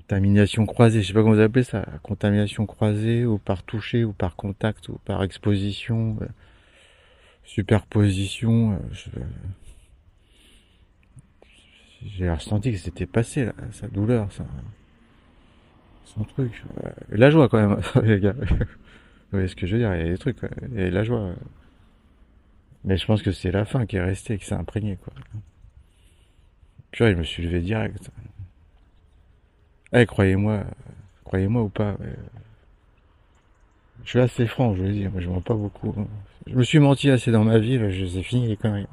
[0.00, 1.02] contamination croisée.
[1.02, 1.86] Je sais pas comment vous appelez ça.
[2.02, 6.26] Contamination croisée ou par toucher ou par contact ou par exposition, euh,
[7.44, 8.72] superposition.
[8.72, 9.20] euh,
[12.06, 14.44] J'ai ressenti que c'était passé là, sa douleur, ça
[16.06, 16.64] son truc.
[16.84, 18.32] Euh, la joie quand même, les gars.
[18.32, 18.66] Vous
[19.36, 20.48] voyez ce que je veux dire Il y a des trucs, quoi.
[20.72, 21.34] il y a de la joie.
[22.84, 25.12] Mais je pense que c'est la fin qui est restée, qui s'est imprégnée, quoi.
[26.90, 28.10] Puis je me suis levé direct.
[29.92, 30.64] Eh, croyez-moi, euh,
[31.24, 31.96] croyez-moi ou pas,
[34.04, 35.94] je suis assez franc, je veux dire, je mens pas beaucoup.
[36.46, 38.86] Je me suis menti assez dans ma vie, je les ai fini les conneries.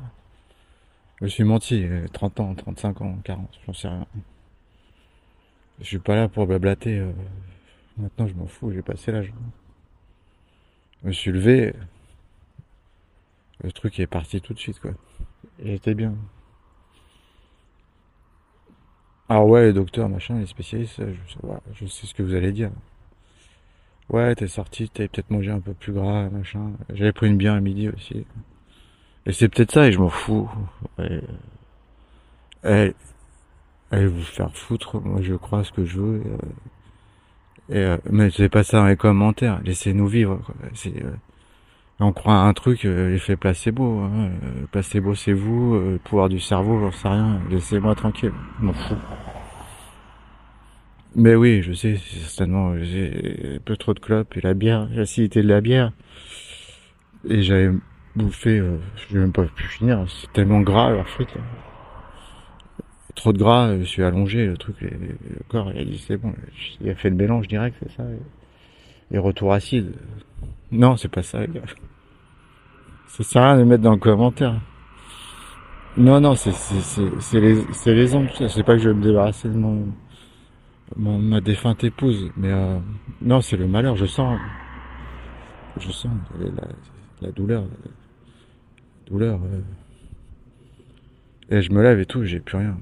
[1.20, 4.06] Je me suis menti, euh, 30 ans, 35 ans, 40, j'en sais rien.
[5.80, 7.00] Je suis pas là pour blablater.
[7.00, 7.12] euh,
[7.98, 9.34] Maintenant, je m'en fous, j'ai passé l'âge.
[11.02, 11.74] Je me suis levé.
[13.64, 14.92] Le truc est parti tout de suite, quoi.
[15.60, 16.16] Il était bien.
[19.30, 22.52] Ah ouais, les docteurs, machin, les spécialistes, je, ouais, je sais ce que vous allez
[22.52, 22.72] dire.
[24.10, 26.72] Ouais, t'es sorti, t'avais peut-être mangé un peu plus gras, machin.
[26.94, 28.26] J'avais pris une bière à midi aussi.
[29.26, 30.50] Et c'est peut-être ça, et je m'en fous.
[30.98, 31.22] Ouais.
[33.92, 36.22] Allez vous faire foutre, moi je crois ce que je veux.
[36.22, 36.38] Et, euh,
[37.70, 40.42] et, euh, mais c'est pas ça dans les commentaires, laissez-nous vivre.
[40.86, 41.12] Euh,
[42.00, 44.02] on croit à un truc, euh, l'effet placebo.
[44.02, 44.30] Hein.
[44.44, 47.40] Euh, placebo c'est vous, euh, pouvoir du cerveau, j'en sais rien.
[47.50, 48.96] Laissez-moi tranquille, je m'en fous.
[51.16, 55.42] Mais oui, je sais, certainement, j'ai un peu trop de clopes et la bière, l'acidité
[55.42, 55.92] de la bière.
[57.28, 57.72] Et j'avais
[58.16, 58.78] bouffé, euh,
[59.10, 61.34] j'ai même pas pu finir, c'est tellement gras leur frites.
[61.34, 61.42] Là
[63.16, 66.18] trop de gras, je suis allongé, le truc, le, le corps, il a dit c'est
[66.18, 66.34] bon,
[66.80, 68.04] il a fait le mélange direct, c'est ça.
[68.04, 69.94] Et, et retour acide.
[70.72, 71.62] Non, c'est pas ça, les gars.
[73.08, 74.60] Ça sert à rien de mettre dans le commentaire.
[75.98, 76.52] Non, non, c'est
[77.40, 78.50] les c'est les ondes, tout ça.
[78.50, 79.88] C'est pas que je vais me débarrasser de mon,
[80.96, 82.78] mon ma défunte épouse, mais euh,
[83.22, 83.96] non, c'est le malheur.
[83.96, 84.40] Je sens,
[85.80, 86.68] je sens la,
[87.22, 89.40] la douleur, la douleur.
[89.44, 89.62] euh.
[91.50, 92.78] Et je me lève et tout, j'ai plus rien.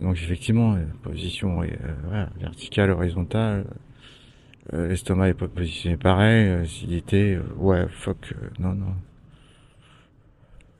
[0.00, 1.66] Donc effectivement, euh, position euh,
[2.04, 3.64] voilà, verticale, horizontale,
[4.72, 6.64] euh, l'estomac est pas positionné pareil, euh,
[7.12, 8.94] euh, ouais, fuck, euh, non, non.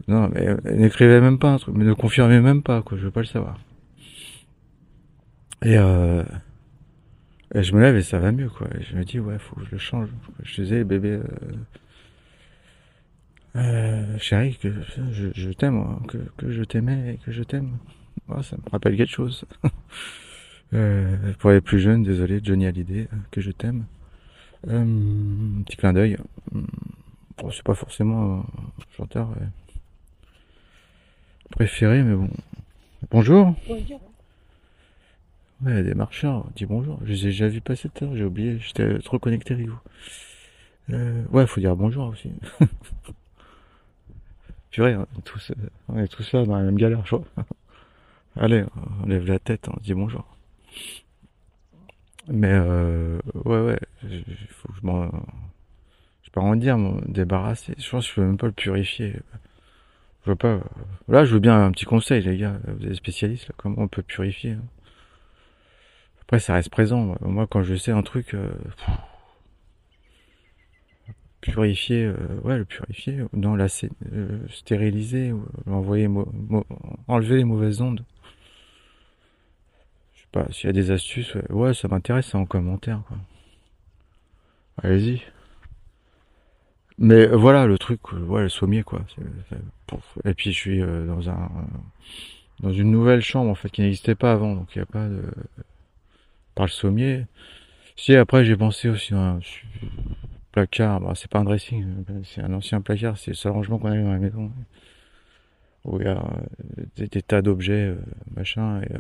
[0.09, 3.11] Non, mais n'écrivez même pas un truc, mais ne confirmez même pas, quoi, je veux
[3.11, 3.59] pas le savoir.
[5.63, 6.23] Et, euh,
[7.55, 8.69] et je me lève et ça va mieux, quoi.
[8.79, 10.09] Et je me dis, ouais, faut que je le change.
[10.43, 11.21] Je disais, bébé,
[13.57, 14.69] euh, chérie, que
[15.13, 17.79] je, je t'aime, hein, que, que je t'aimais et que je t'aime.
[18.29, 19.45] Oh, ça me rappelle quelque chose.
[20.75, 23.85] euh, pour les plus jeunes, désolé, Johnny Hallyday, euh, que je t'aime.
[24.69, 24.85] Euh,
[25.65, 26.17] petit clin d'œil.
[27.39, 28.45] Bon, c'est pas forcément un
[28.97, 29.45] chanteur euh,
[31.51, 32.31] préféré, mais bon.
[33.11, 33.55] Bonjour.
[33.69, 34.01] Bonjour.
[35.63, 36.99] Ouais, des marcheurs, dis bonjour.
[37.05, 39.69] Je les ai déjà vus passer tout à l'heure, j'ai oublié, j'étais trop connecté avec
[39.69, 39.81] vous.
[40.91, 42.31] Euh, ouais, faut dire bonjour aussi.
[44.71, 47.25] Purée, on est tous, euh, on est tous là dans la même galère, je crois.
[48.37, 48.65] Allez,
[49.03, 50.36] on lève la tête, on dit bonjour.
[52.29, 53.79] Mais euh, ouais, ouais,
[54.51, 55.07] faut que je m'en...
[56.23, 57.75] Je peux pas en dire, débarrasser.
[57.79, 59.15] Je pense que je peux même pas le purifier.
[60.25, 60.61] Je veux pas...
[61.09, 62.59] Là, je veux bien un petit conseil, les gars.
[62.67, 63.55] Vous êtes spécialistes, là.
[63.57, 64.63] Comment on peut purifier hein?
[66.23, 67.15] Après, ça reste présent.
[67.21, 68.51] Moi, quand je sais un truc, euh,
[71.41, 73.69] purifier, euh, ouais, le purifier, dans la
[74.49, 76.09] stériliser, ou envoyer,
[77.07, 78.05] enlever les mauvaises ondes.
[80.51, 83.03] S'il y a des astuces, ouais, ça m'intéresse, en commentaire.
[84.83, 85.23] Allez-y.
[86.99, 89.01] Mais voilà, le truc, ouais, le sommier, quoi.
[90.25, 91.51] Et puis, je suis dans un,
[92.61, 95.07] dans une nouvelle chambre, en fait, qui n'existait pas avant, donc il n'y a pas
[95.09, 95.23] de,
[96.55, 97.27] par le sommier.
[97.97, 99.41] Si, après, j'ai pensé aussi à un
[100.53, 101.87] placard, bah, c'est pas un dressing,
[102.25, 104.51] c'est un ancien placard, c'est le seul rangement qu'on a eu dans la maison.
[105.85, 107.97] Où il y a euh, des, tas d'objets, euh,
[108.35, 108.99] machin, et, euh,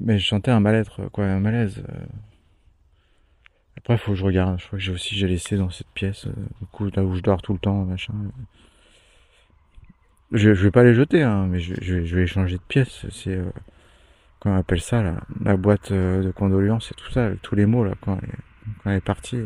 [0.00, 1.82] mais je sentais un mal-être, quoi, un malaise.
[3.76, 4.58] Après, faut que je regarde.
[4.60, 7.22] Je crois que j'ai aussi j'ai laissé dans cette pièce, du coup, là où je
[7.22, 8.14] dors tout le temps, machin.
[10.32, 13.06] Je, je vais pas les jeter, hein, mais je, je, vais changer de pièce.
[13.10, 13.40] C'est
[14.40, 17.66] quand on appelle ça la, la boîte euh, de condoléances et tout ça, tous les
[17.66, 18.38] mots là quand elle,
[18.82, 19.42] quand elle est partie.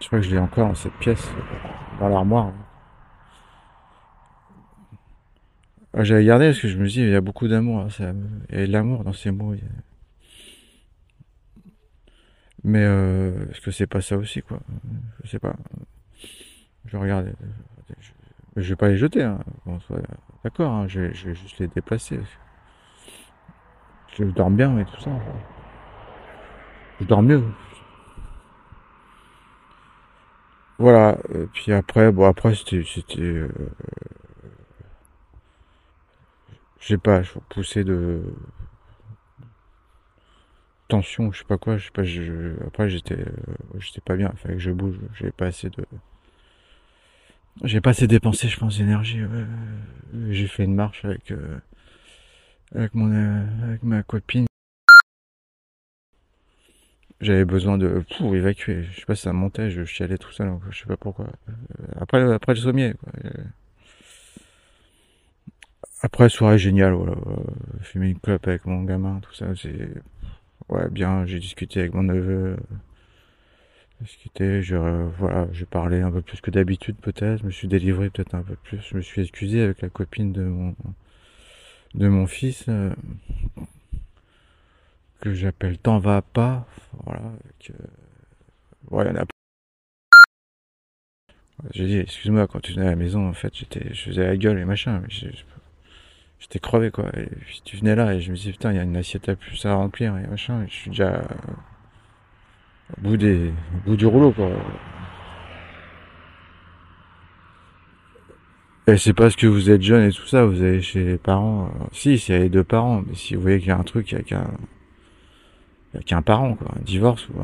[0.00, 1.30] Je crois que je l'ai encore dans cette pièce,
[2.00, 2.52] dans l'armoire.
[5.92, 8.62] Ah, j'avais gardé parce que je me dis il y a beaucoup d'amour, il y
[8.62, 9.54] a de l'amour dans ces mots.
[12.62, 14.60] Mais euh, est-ce que c'est pas ça aussi quoi?
[15.24, 15.56] Je sais pas.
[16.84, 17.32] Je regarde.
[17.98, 19.22] Je, je vais pas les jeter.
[19.22, 19.40] Hein.
[20.44, 22.20] D'accord, hein, je, je vais juste les déplacer
[24.18, 25.10] je dors bien et tout ça.
[27.00, 27.42] Je dors mieux.
[30.78, 31.18] Voilà.
[31.34, 33.48] Et puis après, bon après c'était, c'était, euh,
[36.80, 38.22] j'ai pas, je poussé de
[40.88, 43.32] tension, je sais pas quoi, je sais pas, je, après j'étais, euh,
[43.78, 45.84] j'étais pas bien, il fallait que je bouge, j'ai pas assez de,
[47.64, 49.20] j'ai pas assez dépensé, je pense, d'énergie.
[50.30, 51.30] J'ai fait une marche avec.
[51.30, 51.58] Euh,
[52.74, 54.46] avec mon euh, avec ma copine.
[57.20, 58.84] J'avais besoin de pour évacuer.
[58.84, 61.26] Je sais pas si ça montait, je chialais tout seul, je sais pas pourquoi.
[61.26, 62.94] Euh, après après le sommier.
[62.94, 63.12] Quoi.
[66.02, 67.14] Après soirée géniale, voilà.
[67.82, 69.54] Fumer une clope avec mon gamin, tout ça.
[69.54, 69.90] C'est
[70.68, 71.26] ouais bien.
[71.26, 72.56] J'ai discuté avec mon neveu.
[74.00, 77.40] Discuté, je voilà, j'ai parlé un peu plus que d'habitude peut-être.
[77.40, 78.80] Je me suis délivré peut-être un peu plus.
[78.80, 80.74] Je me suis excusé avec la copine de mon
[81.94, 82.94] de mon fils euh,
[85.20, 86.66] que j'appelle T'en va pas.
[87.04, 87.32] Voilà.
[87.60, 87.72] Que,
[88.90, 89.24] voilà, a
[91.72, 94.36] J'ai dit, excuse-moi, quand tu venais à la maison, en fait, j'étais, je faisais la
[94.36, 95.30] gueule et machin, mais
[96.40, 97.06] j'étais crevé, quoi.
[97.16, 99.28] Et puis tu venais là et je me disais, putain, il y a une assiette
[99.28, 101.22] à plus à remplir et machin, je suis déjà
[102.98, 104.50] au bout des, au bout du rouleau, quoi.
[108.86, 111.66] Et c'est parce que vous êtes jeune et tout ça, vous allez chez les parents.
[111.66, 114.10] Euh, si, a les deux parents, mais si vous voyez qu'il y a un truc,
[114.10, 114.50] il y a qu'un,
[115.94, 117.34] il y a qu'un parent, quoi, un divorce ou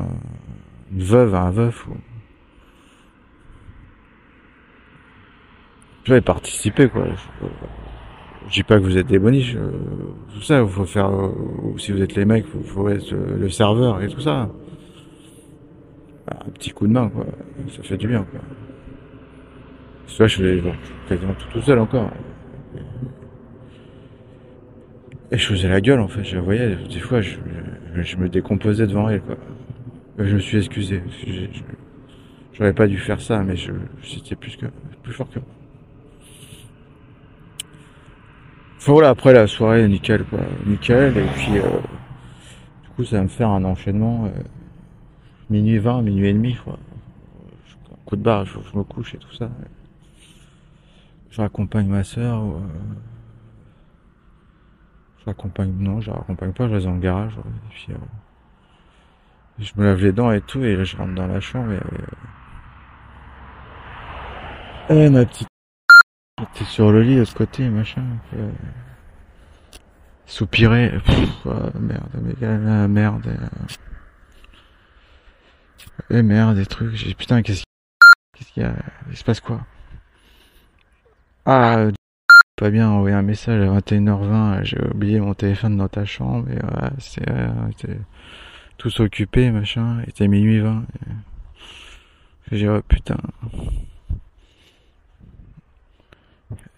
[0.91, 1.95] une veuve, un veuf ou.
[6.03, 7.05] Je vais participer, quoi.
[8.51, 9.71] Dis pas que vous êtes des boniches, euh,
[10.33, 11.31] tout ça, il faut faire, euh,
[11.77, 14.49] si vous êtes les mecs, il faut, être le serveur et tout ça.
[16.29, 17.25] Un petit coup de main, quoi.
[17.69, 18.39] Ça fait du bien, quoi.
[20.07, 20.63] Soit je faisais
[21.07, 22.11] quasiment tout tout seul encore.
[25.31, 27.35] Et je faisais la gueule en fait, je voyais, des fois je,
[28.15, 29.35] me décomposais devant elle quoi.
[30.17, 31.03] Je me suis excusé.
[32.53, 34.65] J'aurais pas dû faire ça, mais je, c'était plus que
[35.03, 35.56] plus fort que moi.
[38.87, 41.17] Voilà, après la soirée, nickel quoi, nickel.
[41.17, 41.61] Et puis euh,
[42.83, 44.41] du coup ça va me faire un enchaînement euh,
[45.49, 46.79] minuit 20, minuit et demi quoi.
[47.91, 49.49] Un coup de barre, je, je me couche et tout ça
[51.37, 52.41] je raccompagne ma soeur.
[52.41, 52.59] Euh,
[55.19, 57.33] je raccompagne, non, je raccompagne pas, je reste dans le garage.
[57.37, 57.97] Et puis, euh,
[59.59, 61.79] je me lave les dents et tout, et là, je rentre dans la chambre et,
[64.89, 65.47] euh, ma petite
[66.43, 68.03] était sur le lit de ce côté, machin.
[68.35, 68.49] Euh,
[70.25, 70.93] soupirer.
[71.45, 72.09] Oh, merde,
[72.41, 73.37] mais merde.
[76.09, 76.95] Et merde, des trucs.
[76.95, 77.63] J'ai putain, qu'est-ce
[78.53, 78.75] qu'il y a
[79.09, 79.65] Il se passe quoi?
[81.45, 81.87] Ah,
[82.57, 86.55] pas bien envoyer un message à 21h20, j'ai oublié mon téléphone dans ta chambre, et
[86.55, 87.23] ouais, c'est,
[87.77, 87.87] tout
[88.77, 90.85] tous occupés, machin, il était minuit 20.
[92.51, 93.17] J'ai dit, oh putain.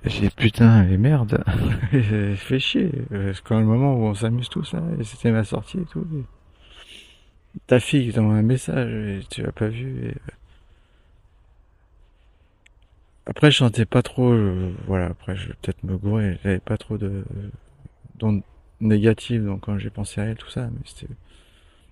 [0.06, 1.44] J'ai putain, les merdes.
[2.38, 2.92] fait chier.
[3.12, 6.06] C'est quand le moment où on s'amuse tous, là, et c'était ma sortie et tout.
[7.68, 10.16] Ta fille t'envoie un message, et tu l'as pas vu, et
[13.30, 14.36] après, je sentais pas trop,
[14.88, 17.24] voilà, après, je vais peut-être me gourer, j'avais pas trop de,
[18.82, 21.14] négative, donc quand j'ai pensé à elle, tout ça, mais c'était.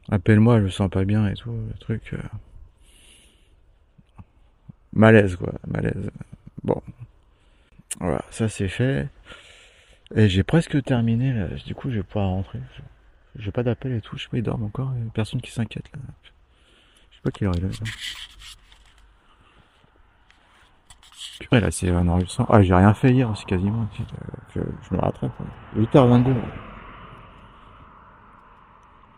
[0.10, 2.14] Appelle-moi, je me sens pas bien et tout, le truc.
[2.14, 2.18] euh,
[4.94, 6.10] Malaise, quoi, malaise.
[6.64, 6.82] Bon.
[8.00, 9.08] Voilà, ça c'est fait.
[10.16, 11.48] Et j'ai presque terminé, là.
[11.66, 12.60] Du coup, je vais pouvoir rentrer.
[13.36, 15.42] J'ai pas d'appel et tout, je sais pas, ils dorment encore, il y a personne
[15.42, 16.00] qui s'inquiète, là.
[17.12, 17.92] Je sais pas quelle heure il est, là.
[21.40, 22.48] Purée, là, c'est un enregistrement.
[22.52, 23.88] Ah, j'ai rien fait hier, c'est quasiment.
[24.56, 25.32] Je, je me rattrape.
[25.76, 26.34] 8h22.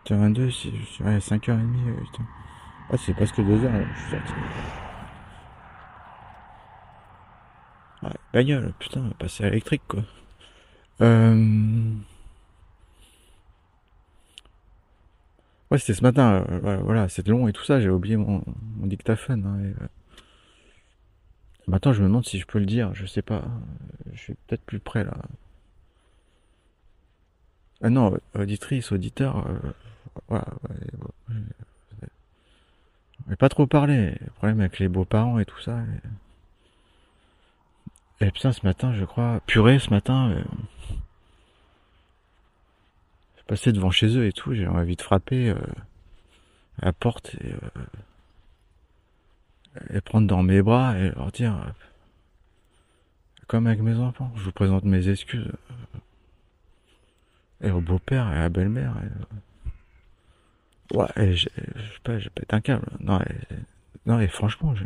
[0.06, 1.52] 8h22, c'est dirais 5h30.
[1.52, 2.24] euh, putain.
[2.92, 4.34] Ah, c'est presque 2h, là, je suis sorti.
[8.04, 10.04] Ouais, bagnole, putain, passer à l'électrique, quoi.
[11.02, 11.94] Euh...
[15.72, 18.44] Ouais, c'était ce matin, euh, voilà, c'était long et tout ça, j'ai oublié mon,
[18.78, 19.46] dictaphone.
[19.46, 19.88] hein, euh,
[21.68, 23.44] Maintenant, je me demande si je peux le dire, je sais pas.
[24.14, 25.14] Je suis peut-être plus près là.
[27.82, 29.58] Ah non, auditrice, auditeur, euh,
[30.28, 30.76] voilà, ouais,
[31.30, 31.36] ouais,
[33.30, 33.36] ouais.
[33.38, 34.16] Pas trop parler.
[34.22, 35.80] Le problème avec les beaux-parents et tout ça.
[38.22, 40.44] Et putain, ce matin, je crois, purée, ce matin, euh,
[43.38, 45.56] je passais devant chez eux et tout, j'ai envie de frapper euh,
[46.82, 47.54] la porte et,
[49.94, 51.72] euh, prendre dans mes bras et leur dire, euh,
[53.48, 55.48] comme avec mes enfants, je vous présente mes excuses.
[55.48, 56.00] euh,
[57.68, 58.94] Et au beau-père et à la belle-mère.
[60.94, 62.86] Ouais, et je sais pas, j'ai pété un câble.
[63.00, 63.20] Non,
[64.06, 64.86] non, et franchement, je...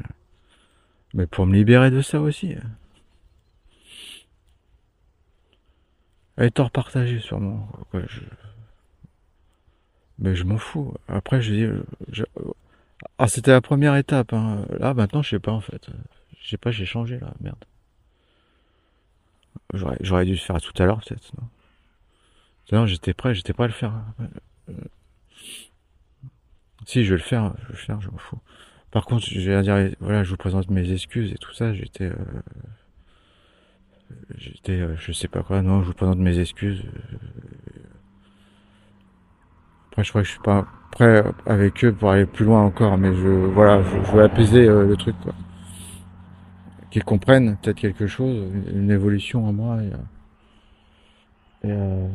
[1.13, 2.55] mais pour me libérer de ça aussi.
[6.37, 6.43] Hein.
[6.45, 7.67] Et tort partagé sûrement.
[7.93, 8.21] je...
[10.19, 10.93] Mais je m'en fous.
[11.07, 12.25] Après, je dis,
[13.17, 14.33] ah, c'était la première étape.
[14.33, 14.65] Hein.
[14.79, 15.89] Là, maintenant, je sais pas en fait.
[16.41, 17.63] Je sais pas, j'ai changé là, merde.
[19.73, 21.31] J'aurais, dû le faire tout à l'heure peut-être.
[22.71, 23.93] Non, non j'étais prêt, j'étais prêt à le faire.
[24.69, 24.73] Euh,
[26.85, 28.39] Si, je vais le faire, je vais le faire, je m'en fous.
[28.91, 31.73] Par contre, je vais dire, voilà, je vous présente mes excuses et tout ça.
[31.73, 32.15] J'étais, euh,
[34.37, 35.61] j'étais, euh, je sais pas quoi.
[35.61, 36.83] Non, je vous présente mes excuses.
[39.91, 42.97] Après, je crois que je suis pas prêt avec eux pour aller plus loin encore,
[42.97, 45.33] mais je, voilà, je, veux apaiser euh, le truc, quoi.
[46.89, 49.97] Qu'ils comprennent peut-être quelque chose, une évolution en moi et, euh,
[51.63, 52.07] et, euh,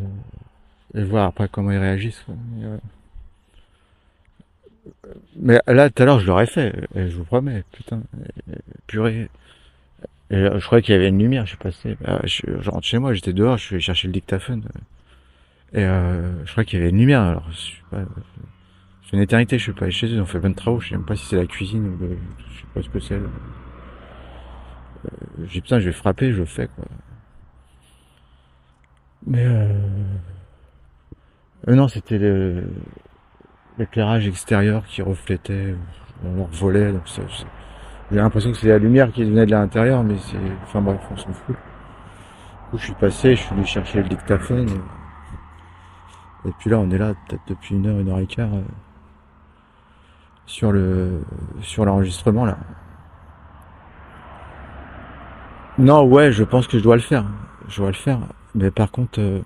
[0.95, 2.25] et voir après comment ils réagissent.
[5.37, 8.03] Mais, là, tout à l'heure, je l'aurais fait, et je vous promets, putain,
[8.87, 9.29] purée.
[10.31, 12.99] Et je croyais qu'il y avait une lumière, je suis passé, bah, je, rentre chez
[12.99, 14.63] moi, j'étais dehors, je suis chercher le dictaphone.
[15.73, 18.03] Et euh, je crois qu'il y avait une lumière, alors je sais pas,
[19.05, 20.91] c'est une éternité, je suis pas allé chez eux, ont fait plein de travaux, je
[20.91, 22.19] sais même pas si c'est la cuisine ou le,
[22.51, 23.15] je sais pas ce que c'est.
[23.15, 23.21] Euh,
[25.47, 26.85] j'ai putain, je vais frapper, je le fais quoi.
[29.27, 29.73] Mais euh...
[31.69, 32.19] euh, non, c'était
[33.79, 35.75] l'éclairage extérieur qui reflétait
[36.25, 37.23] euh, leur volet, donc ça-
[38.11, 41.17] j'ai l'impression que c'est la lumière qui venait de l'intérieur, mais c'est, enfin bref, on
[41.17, 41.57] s'en fout.
[41.57, 44.69] Du coup, je suis passé, je suis venu chercher le dictaphone.
[46.45, 48.53] Et, et puis là, on est là peut-être depuis une heure, une heure et quart
[48.53, 48.63] euh,
[50.47, 51.23] sur le
[51.61, 52.57] sur l'enregistrement là.
[55.79, 57.25] Non, ouais, je pense que je dois le faire.
[57.69, 58.19] Je dois le faire.
[58.55, 59.41] Mais par contre, euh,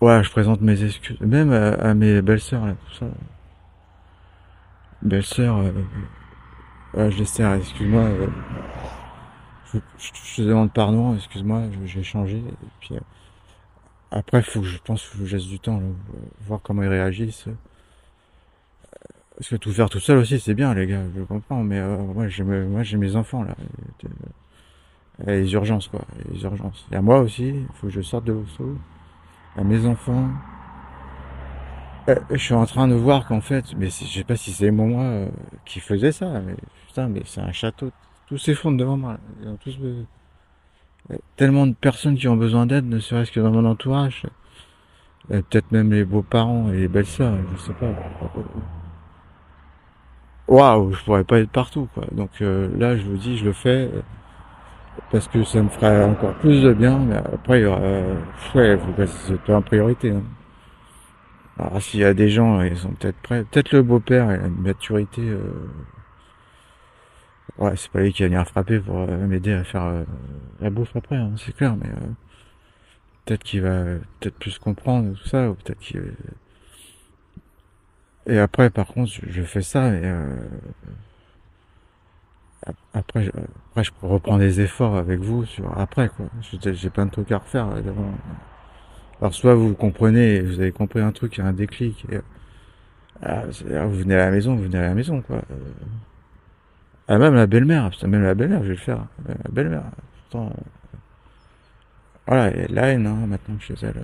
[0.00, 3.06] ouais, je présente mes excuses, même à, à mes belles-sœurs là, tout ça.
[5.02, 5.72] Belle-sœur, euh,
[6.94, 8.00] ouais, je les sers, excuse-moi.
[8.02, 8.28] euh,
[9.98, 12.42] je, te demande pardon, excuse-moi, j'ai changé.
[12.90, 12.98] Euh,
[14.10, 15.92] après, faut je pense que je laisse du temps, euh,
[16.46, 17.48] voir comment ils réagissent.
[19.36, 21.62] Parce que tout faire tout seul aussi, c'est bien, les gars, je comprends.
[21.62, 23.54] Mais euh, moi, j'ai mes- enfants là.
[24.04, 24.08] Euh,
[25.26, 26.86] et les urgences, quoi, les urgences.
[26.92, 28.76] Et à moi aussi, il faut que je sorte de l'hosto.
[29.56, 30.28] À mes enfants.
[32.08, 34.70] Euh, je suis en train de voir qu'en fait, mais je sais pas si c'est
[34.70, 35.28] moi euh,
[35.64, 36.54] qui faisais ça, mais
[36.86, 37.90] putain, mais c'est un château.
[38.28, 39.18] Tout s'effondre devant moi.
[41.10, 44.22] euh, tellement de personnes qui ont besoin d'aide, ne serait-ce que dans mon entourage.
[45.28, 47.92] Peut-être même les beaux-parents et les belles-sœurs, je sais pas.
[50.48, 52.04] Waouh, je pourrais pas être partout, quoi.
[52.12, 53.90] Donc là, je vous dis, je le fais
[55.10, 56.98] parce que ça me ferait encore plus de bien.
[56.98, 57.80] Mais après, il y aura,
[58.54, 58.78] ouais,
[59.62, 60.10] priorité.
[60.10, 60.22] hein.
[61.58, 63.44] Alors s'il y a des gens, ils sont peut-être prêts.
[63.44, 65.22] Peut-être le beau-père, il a une maturité.
[65.22, 65.40] euh,
[67.58, 70.04] Ouais, c'est pas lui qui va venir frapper pour euh, m'aider à faire euh,
[70.60, 71.74] la bouffe après, hein, c'est clair.
[71.76, 72.10] Mais euh,
[73.24, 73.84] peut-être qu'il va
[74.20, 76.14] peut-être plus comprendre tout ça, ou peut-être qu'il.
[78.26, 80.12] Et après, par contre, je, fais ça, et
[82.92, 83.30] après, je,
[83.70, 86.26] après, je reprends des efforts avec vous sur après, quoi.
[86.42, 87.68] J'ai plein de trucs à refaire.
[89.20, 92.06] Alors, soit vous comprenez, vous avez compris un truc, il y a un déclic.
[92.10, 92.18] Et,
[93.22, 95.42] ah, vous venez à la maison, vous venez à la maison, quoi.
[97.08, 99.06] Ah, même la belle-mère, même la belle-mère, je vais le faire.
[99.26, 99.84] La belle-mère.
[100.30, 100.52] Pourtant,
[102.26, 104.02] voilà, et la haine, hein, maintenant, chez elle.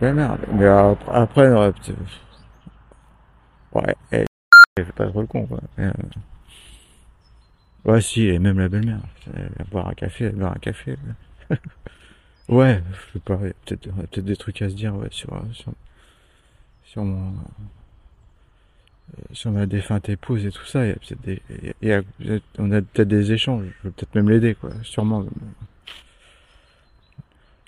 [0.00, 0.38] Belle-mère.
[0.52, 1.52] Mais après, après
[3.72, 4.26] ouais, elle,
[4.76, 5.60] fait pas trop le con, quoi.
[5.78, 5.92] Euh,
[7.84, 9.00] ouais, si, et même la belle-mère.
[9.34, 10.96] Elle va boire un café, elle boire un café.
[12.50, 15.72] ouais, je sais pas, peut-être peut des trucs à se dire, ouais, sur, sur,
[16.84, 17.32] sur mon
[19.18, 21.42] euh, sur ma défunte épouse et tout ça, il y a peut-être des,
[21.82, 22.02] il y a,
[22.58, 23.64] on a peut-être des échanges.
[23.64, 25.24] Je vais peut-être même l'aider, quoi, sûrement.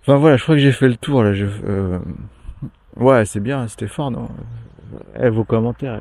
[0.02, 1.32] Enfin voilà, je crois que j'ai fait le tour là.
[1.32, 1.98] Je, euh,
[2.96, 4.28] ouais, c'est bien, c'était fort, non
[5.20, 6.00] eh, Vos commentaires,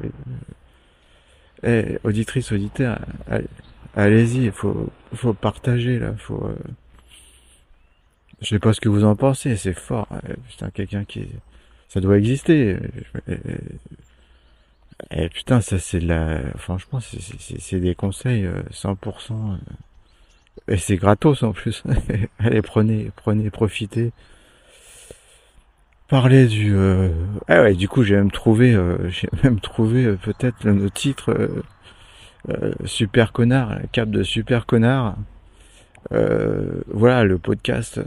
[1.63, 2.99] eh, auditrice, auditeur,
[3.95, 6.45] allez-y, il faut, faut partager là, faut.
[6.45, 6.55] Euh...
[8.41, 10.07] Je sais pas ce que vous en pensez, c'est fort.
[10.49, 11.27] Putain, quelqu'un qui,
[11.87, 12.77] ça doit exister.
[15.09, 18.93] Et putain, ça c'est la, franchement, c'est des conseils 100%.
[18.93, 19.55] Euh, euh,
[20.67, 21.83] et c'est gratos en plus.
[22.39, 24.11] Allez, prenez, prenez, profitez.
[26.07, 26.75] Parlez du.
[26.75, 27.09] Euh...
[27.47, 31.49] Ah ouais, du coup, j'ai même trouvé, euh, j'ai même trouvé peut-être le titre
[32.85, 35.15] super connard, la cape de super connard.
[36.09, 38.01] Voilà, le podcast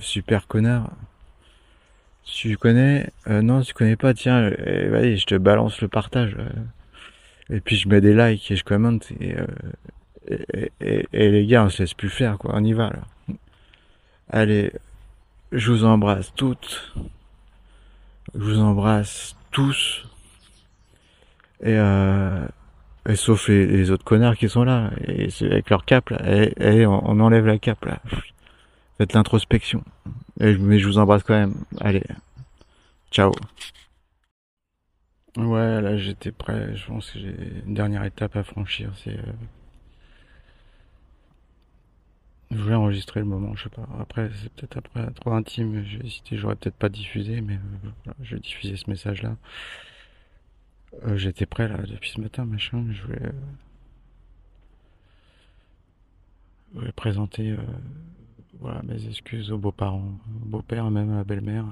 [0.00, 0.90] super connard.
[2.32, 4.14] Tu connais euh, Non, tu connais pas.
[4.14, 6.36] Tiens, euh, vas-y, je te balance le partage.
[6.38, 7.56] Euh.
[7.56, 9.10] et puis je mets des likes et je commente.
[9.20, 9.34] Et,
[11.12, 12.52] les gars, on se laisse plus faire, quoi.
[12.54, 13.34] On y va là.
[14.30, 14.72] Allez,
[15.52, 16.94] je vous embrasse toutes.
[18.34, 20.06] Je vous embrasse tous.
[21.62, 21.76] Et,
[23.08, 26.20] et sauf les, autres connards qui sont là, et avec leur cap là,
[26.58, 28.00] et, on, on, enlève la cape là.
[28.98, 29.82] Faites l'introspection.
[30.38, 31.54] Mais je vous embrasse quand même.
[31.80, 32.02] Allez.
[33.10, 33.32] Ciao.
[35.36, 36.76] Ouais, là j'étais prêt.
[36.76, 37.34] Je pense que j'ai
[37.66, 38.92] une dernière étape à franchir.
[39.02, 39.16] C'est.
[39.16, 39.32] Euh,
[42.50, 43.86] je voulais enregistrer le moment, je sais pas.
[44.00, 45.84] Après, c'est peut-être après trop intime.
[45.84, 49.36] J'ai hésité, j'aurais peut-être pas diffusé, mais euh, je vais diffuser ce message-là.
[51.04, 52.84] Euh, j'étais prêt là depuis ce matin, machin.
[52.90, 53.32] Je voulais,
[56.74, 57.56] je voulais présenter
[58.60, 61.66] voilà, mes excuses aux beaux-parents, au beau-père, même à la belle-mère.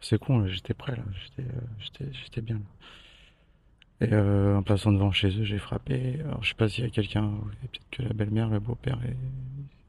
[0.00, 4.06] C'est con, j'étais prêt là, j'étais, euh, bien là.
[4.06, 6.20] Et euh, en passant devant chez eux, j'ai frappé.
[6.20, 7.30] Alors je sais pas s'il y a quelqu'un,
[7.60, 8.98] peut-être que la belle-mère, le beau-père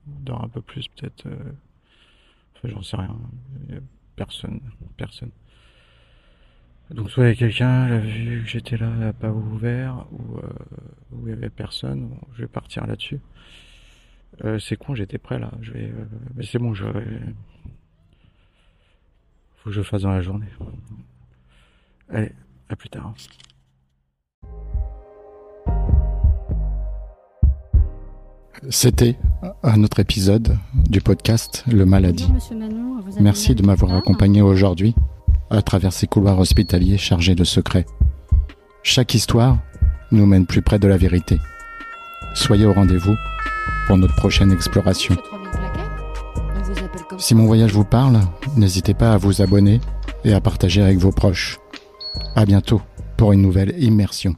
[0.06, 1.26] dort un peu plus, peut-être.
[1.26, 1.52] Euh,
[2.56, 3.18] enfin, j'en sais rien.
[4.16, 4.60] personne,
[4.98, 5.32] personne.
[6.92, 10.06] Donc soit il y a quelqu'un, il a vu que j'étais là, n'a pas ouvert,
[10.12, 10.38] ou,
[11.12, 12.10] ou il y avait personne.
[12.36, 13.20] je vais partir là-dessus.
[14.44, 15.52] Euh, c'est con, j'étais prêt là.
[15.62, 16.06] Je vais, euh,
[16.36, 16.86] mais c'est bon, je.
[19.58, 20.48] Faut que je le fasse dans la journée.
[22.10, 22.32] Allez,
[22.70, 23.14] à plus tard.
[28.70, 29.18] C'était
[29.62, 32.32] un autre épisode du podcast Le Maladie.
[33.20, 34.96] Merci de m'avoir accompagné aujourd'hui
[35.54, 37.86] à travers ces couloirs hospitaliers chargés de secrets.
[38.82, 39.58] Chaque histoire
[40.12, 41.40] nous mène plus près de la vérité.
[42.34, 43.16] Soyez au rendez-vous
[43.88, 45.16] pour notre prochaine exploration.
[47.18, 48.20] Si mon voyage vous parle,
[48.58, 49.80] n'hésitez pas à vous abonner
[50.24, 51.60] et à partager avec vos proches.
[52.36, 52.82] À bientôt
[53.18, 54.36] pour une nouvelle immersion.